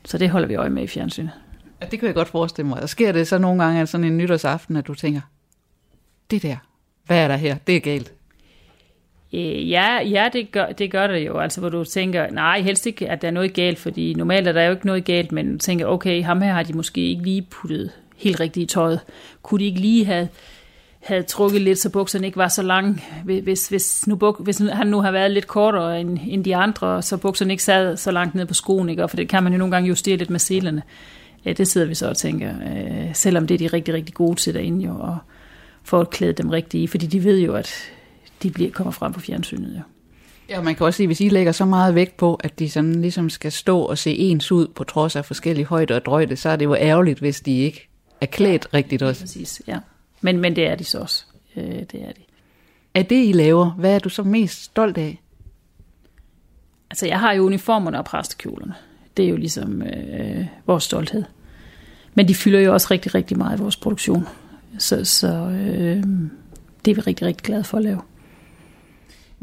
[0.06, 1.32] Så det holder vi øje med i fjernsynet.
[1.82, 2.82] Ja, det kan jeg godt forestille mig.
[2.82, 5.22] Og sker det så nogle gange sådan en nytårsaften, at du tænker,
[6.32, 6.56] det der,
[7.06, 7.56] hvad er der her?
[7.68, 8.14] Det er galt.
[9.34, 11.38] Øh, ja, ja det, gør, det gør det jo.
[11.38, 14.52] Altså, hvor du tænker, nej, helst ikke, at der er noget galt, fordi normalt er
[14.52, 17.24] der jo ikke noget galt, men du tænker, okay, ham her har de måske ikke
[17.24, 19.00] lige puttet helt rigtigt i tøjet.
[19.44, 20.28] Kunne de ikke lige have,
[21.04, 23.04] havde trukket lidt, så bukserne ikke var så lange.
[23.24, 27.02] Hvis, hvis, nu, buk, hvis han nu har været lidt kortere end, end de andre,
[27.02, 29.08] så bukserne ikke sad så langt ned på skoen, ikke?
[29.08, 30.82] for det kan man jo nogle gange justere lidt med selerne.
[31.46, 34.36] Ja, det sidder vi så og tænker, øh, selvom det er de rigtig, rigtig gode
[34.36, 35.18] til derinde jo, og
[35.84, 37.92] for at klæde dem rigtigt i, fordi de ved jo, at
[38.44, 39.74] de bliver, kommer frem på fjernsynet.
[39.76, 39.82] Ja.
[40.50, 43.02] Ja, man kan også sige, hvis I lægger så meget vægt på, at de sådan
[43.02, 46.50] ligesom skal stå og se ens ud på trods af forskellige højder og drøjde, så
[46.50, 47.90] er det jo ærgerligt, hvis de ikke
[48.22, 49.22] er klædt ja, rigtigt også.
[49.22, 49.80] Præcis, ja.
[50.22, 51.26] Men, men det er de så også.
[51.56, 52.22] Øh, det er de.
[52.94, 55.22] Er det, I laver, hvad er du så mest stolt af?
[56.90, 58.74] Altså, jeg har jo uniformerne og præstekjolerne.
[59.18, 61.24] Det er jo ligesom øh, vores stolthed.
[62.14, 64.28] Men de fylder jo også rigtig, rigtig meget i vores produktion.
[64.78, 66.04] Så, så øh,
[66.86, 68.02] det er vi rigtig, rigtig glade for at lave.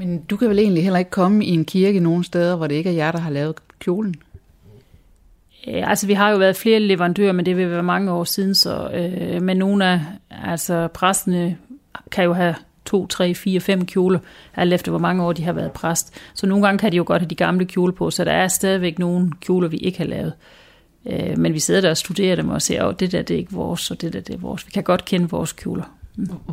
[0.01, 2.75] Men du kan vel egentlig heller ikke komme i en kirke nogen steder, hvor det
[2.75, 4.15] ikke er jer, der har lavet kjolen?
[5.67, 8.55] Ja, altså, vi har jo været flere leverandører, men det vil være mange år siden,
[8.55, 11.57] så, øh, men nogle af altså, præstene
[12.11, 14.19] kan jo have to, tre, fire, fem kjoler,
[14.57, 16.15] alt efter hvor mange år de har været præst.
[16.35, 18.49] Så nogle gange kan de jo godt have de gamle kjoler på, så der er
[18.49, 20.33] stadigvæk nogle kjoler, vi ikke har lavet.
[21.07, 23.35] Øh, men vi sidder der og studerer dem og ser, at oh, det der det
[23.35, 24.67] er ikke vores, og det der det er vores.
[24.67, 26.00] Vi kan godt kende vores kjoler.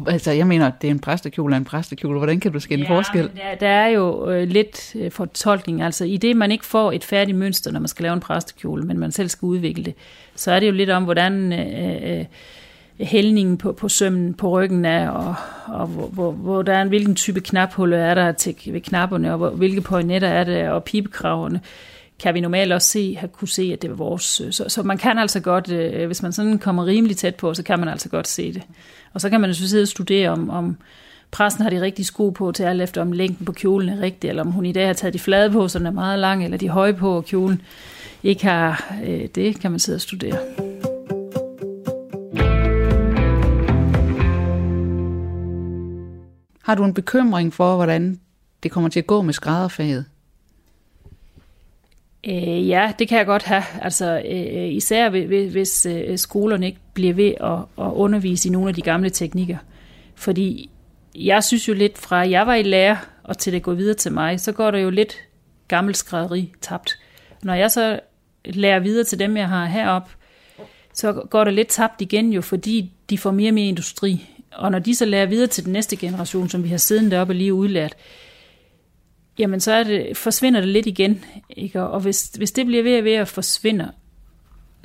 [0.07, 2.17] Altså, jeg mener, det er en præstekjole og en præstekjole.
[2.17, 3.23] Hvordan kan du skille ja, forskel?
[3.23, 5.81] Der, der er jo øh, lidt øh, fortolkning.
[5.81, 8.83] Altså, i det, man ikke får et færdigt mønster, når man skal lave en præstekjole,
[8.83, 9.93] men man selv skal udvikle det,
[10.35, 12.25] så er det jo lidt om, hvordan øh, øh,
[12.99, 15.35] hældningen på, på sømmen på ryggen er, og,
[15.67, 19.81] og hvor, hvor, hvordan, hvilken type knaphulle er der til, ved knapperne, og hvor, hvilke
[19.81, 21.61] pointetter er der, og pibekraverne
[22.19, 24.41] kan vi normalt også se, have kunne se, at det var vores.
[24.41, 27.53] Øh, så, så man kan altså godt, øh, hvis man sådan kommer rimelig tæt på,
[27.53, 28.61] så kan man altså godt se det.
[29.13, 30.77] Og så kan man så sidde og studere, om, om
[31.31, 34.29] præsten har de rigtige sko på til alt efter, om længden på kjolen er rigtig,
[34.29, 36.43] eller om hun i dag har taget de flade på, så den er meget lang,
[36.43, 37.61] eller de høje på, og kjolen
[38.23, 38.93] ikke har.
[39.05, 40.37] Øh, det kan man sidde og studere.
[46.63, 48.19] Har du en bekymring for, hvordan
[48.63, 50.05] det kommer til at gå med skrædderfaget?
[52.25, 53.63] Øh, ja, det kan jeg godt have.
[53.81, 55.09] Altså, øh, især
[55.49, 59.57] hvis øh, skolerne ikke bliver ved at, at undervise i nogle af de gamle teknikker.
[60.15, 60.69] Fordi
[61.15, 63.95] jeg synes jo lidt fra, at jeg var i lærer, og til det går videre
[63.95, 65.17] til mig, så går der jo lidt
[65.67, 66.99] gammel skrædderi tabt.
[67.43, 67.99] Når jeg så
[68.45, 70.09] lærer videre til dem, jeg har herop,
[70.93, 74.29] så går der lidt tabt igen jo, fordi de får mere og mere industri.
[74.51, 77.33] Og når de så lærer videre til den næste generation, som vi har siden deroppe
[77.33, 77.95] lige udlært,
[79.39, 81.23] jamen så er det, forsvinder det lidt igen.
[81.49, 81.83] Ikke?
[81.83, 83.91] Og hvis, hvis det bliver ved at, ved at forsvinde,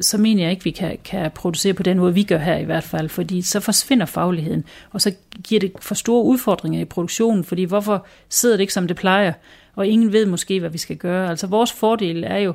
[0.01, 2.57] så mener jeg ikke, at vi kan, kan producere på den måde, vi gør her
[2.57, 5.13] i hvert fald, fordi så forsvinder fagligheden, og så
[5.45, 9.33] giver det for store udfordringer i produktionen, fordi hvorfor sidder det ikke, som det plejer,
[9.75, 11.31] og ingen ved måske, hvad vi skal gøre.
[11.31, 12.55] Altså vores fordel er jo,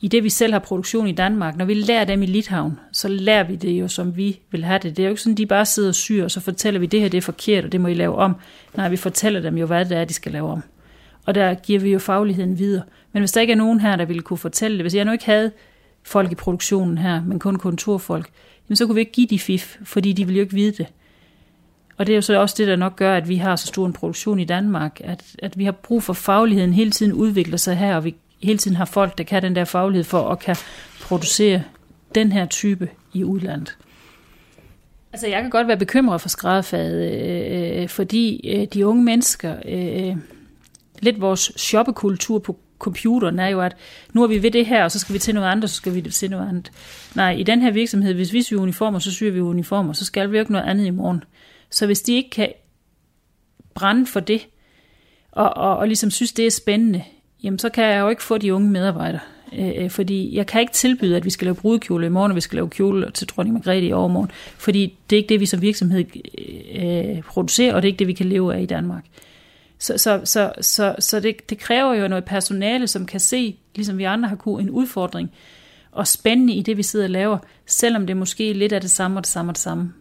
[0.00, 3.08] i det vi selv har produktion i Danmark, når vi lærer dem i Litauen, så
[3.08, 4.96] lærer vi det jo, som vi vil have det.
[4.96, 7.00] Det er jo ikke sådan, de bare sidder og syr, og så fortæller vi, det
[7.00, 8.36] her det er forkert, og det må I lave om.
[8.76, 10.62] Nej, vi fortæller dem jo, hvad det er, de skal lave om
[11.26, 12.82] og der giver vi jo fagligheden videre.
[13.12, 15.12] Men hvis der ikke er nogen her, der ville kunne fortælle det, hvis jeg nu
[15.12, 15.50] ikke havde
[16.02, 18.30] folk i produktionen her, men kun kontorfolk,
[18.68, 20.86] jamen så kunne vi ikke give de fif, fordi de ville jo ikke vide det.
[21.96, 23.86] Og det er jo så også det, der nok gør, at vi har så stor
[23.86, 27.76] en produktion i Danmark, at, at vi har brug for fagligheden hele tiden udvikler sig
[27.76, 30.56] her, og vi hele tiden har folk, der kan den der faglighed for at kan
[31.00, 31.62] producere
[32.14, 33.76] den her type i udlandet.
[35.12, 39.56] Altså, jeg kan godt være bekymret for skrædderfaget, øh, øh, fordi øh, de unge mennesker,
[39.68, 40.16] øh,
[41.02, 43.76] lidt vores shoppekultur på computeren er jo, at
[44.12, 45.76] nu er vi ved det her, og så skal vi til noget andet, og så
[45.76, 46.70] skal vi til noget andet.
[47.14, 50.30] Nej, i den her virksomhed, hvis vi syr uniformer, så syr vi uniformer, så skal
[50.30, 51.24] vi jo ikke noget andet i morgen.
[51.70, 52.52] Så hvis de ikke kan
[53.74, 54.48] brænde for det,
[55.32, 57.04] og, og, og ligesom synes, det er spændende,
[57.42, 59.20] jamen så kan jeg jo ikke få de unge medarbejdere.
[59.58, 62.36] Øh, øh, fordi jeg kan ikke tilbyde, at vi skal lave brudekjole i morgen, og
[62.36, 64.30] vi skal lave kjole til dronning Margrethe i overmorgen.
[64.58, 66.04] Fordi det er ikke det, vi som virksomhed
[66.74, 69.04] øh, producerer, og det er ikke det, vi kan leve af i Danmark.
[69.82, 73.98] Så, så, så, så, så det, det kræver jo noget personale, som kan se, ligesom
[73.98, 75.30] vi andre har kunnet, en udfordring
[75.92, 79.18] og spændende i det, vi sidder og laver, selvom det måske lidt er det samme
[79.18, 79.92] og det samme og det samme.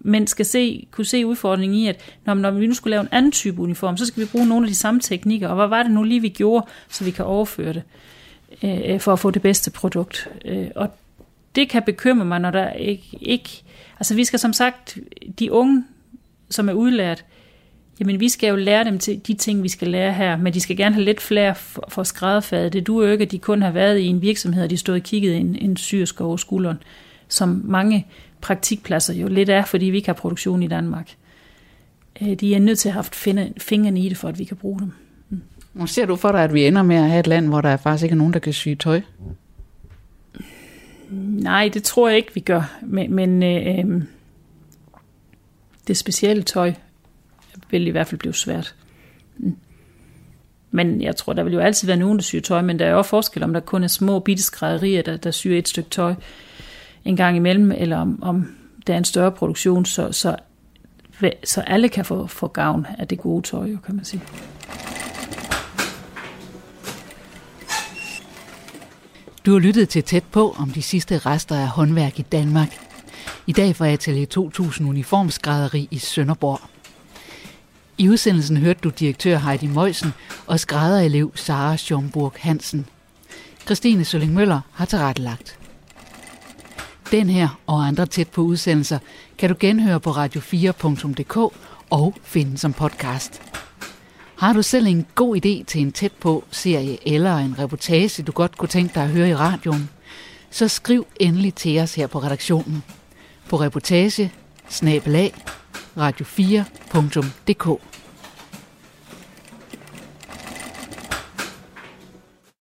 [0.00, 3.08] Men skal se, kunne se udfordringen i, at når, når vi nu skulle lave en
[3.12, 5.48] anden type uniform, så skal vi bruge nogle af de samme teknikker.
[5.48, 7.82] Og hvad var det nu lige, vi gjorde, så vi kan overføre det,
[8.62, 10.28] øh, øh for at få det bedste produkt.
[10.44, 10.88] Øh, og
[11.54, 13.62] det kan bekymre mig, når der ikke, ikke...
[14.00, 14.98] Altså vi skal som sagt,
[15.38, 15.84] de unge,
[16.50, 17.24] som er udlært,
[18.00, 20.60] Jamen, vi skal jo lære dem til de ting, vi skal lære her, men de
[20.60, 22.72] skal gerne have lidt flere for, for skrædderfaget.
[22.72, 24.94] Det du jo ikke, at de kun har været i en virksomhed, og de stod
[24.94, 26.78] og kigget en, en syrsk over skulderen.
[27.28, 28.06] som mange
[28.40, 31.10] praktikpladser jo lidt er, fordi vi ikke har produktion i Danmark.
[32.22, 33.14] Øh, de er nødt til at have haft
[33.60, 34.92] fingrene i det, for at vi kan bruge dem.
[35.74, 35.86] Mm.
[35.86, 38.02] Ser du for dig, at vi ender med at have et land, hvor der faktisk
[38.04, 39.00] ikke er nogen, der kan sy tøj?
[41.10, 42.78] Nej, det tror jeg ikke, vi gør.
[42.82, 44.02] Men, men øh, øhm,
[45.88, 46.72] det specielle tøj
[47.70, 48.74] vil i hvert fald blive svært.
[49.38, 49.56] Mm.
[50.70, 52.90] Men jeg tror, der vil jo altid være nogen, der syr tøj, men der er
[52.90, 56.14] jo forskel, om der kun er små bitte skrædderier, der, der syr et stykke tøj
[57.04, 58.46] en gang imellem, eller om, om
[58.86, 60.36] der er en større produktion, så, så,
[61.44, 64.22] så alle kan få, få gavn af det gode tøj, kan man sige.
[69.46, 72.68] Du har lyttet til tæt på om de sidste rester af håndværk i Danmark.
[73.46, 76.60] I dag fra Atelier 2000 Uniformsgræderi i Sønderborg.
[78.00, 80.12] I udsendelsen hørte du direktør Heidi Møjsen
[80.46, 82.86] og skrædderelev Sara Schomburg Hansen.
[83.64, 85.58] Christine Sølling Møller har tilrettelagt.
[87.10, 88.98] Den her og andre tæt på udsendelser
[89.38, 91.36] kan du genhøre på radio4.dk
[91.90, 93.42] og finde som podcast.
[94.36, 98.32] Har du selv en god idé til en tæt på serie eller en reportage, du
[98.32, 99.88] godt kunne tænke dig at høre i radioen,
[100.50, 102.82] så skriv endelig til os her på redaktionen
[103.48, 104.32] på reportage
[105.98, 107.80] radio4.dk.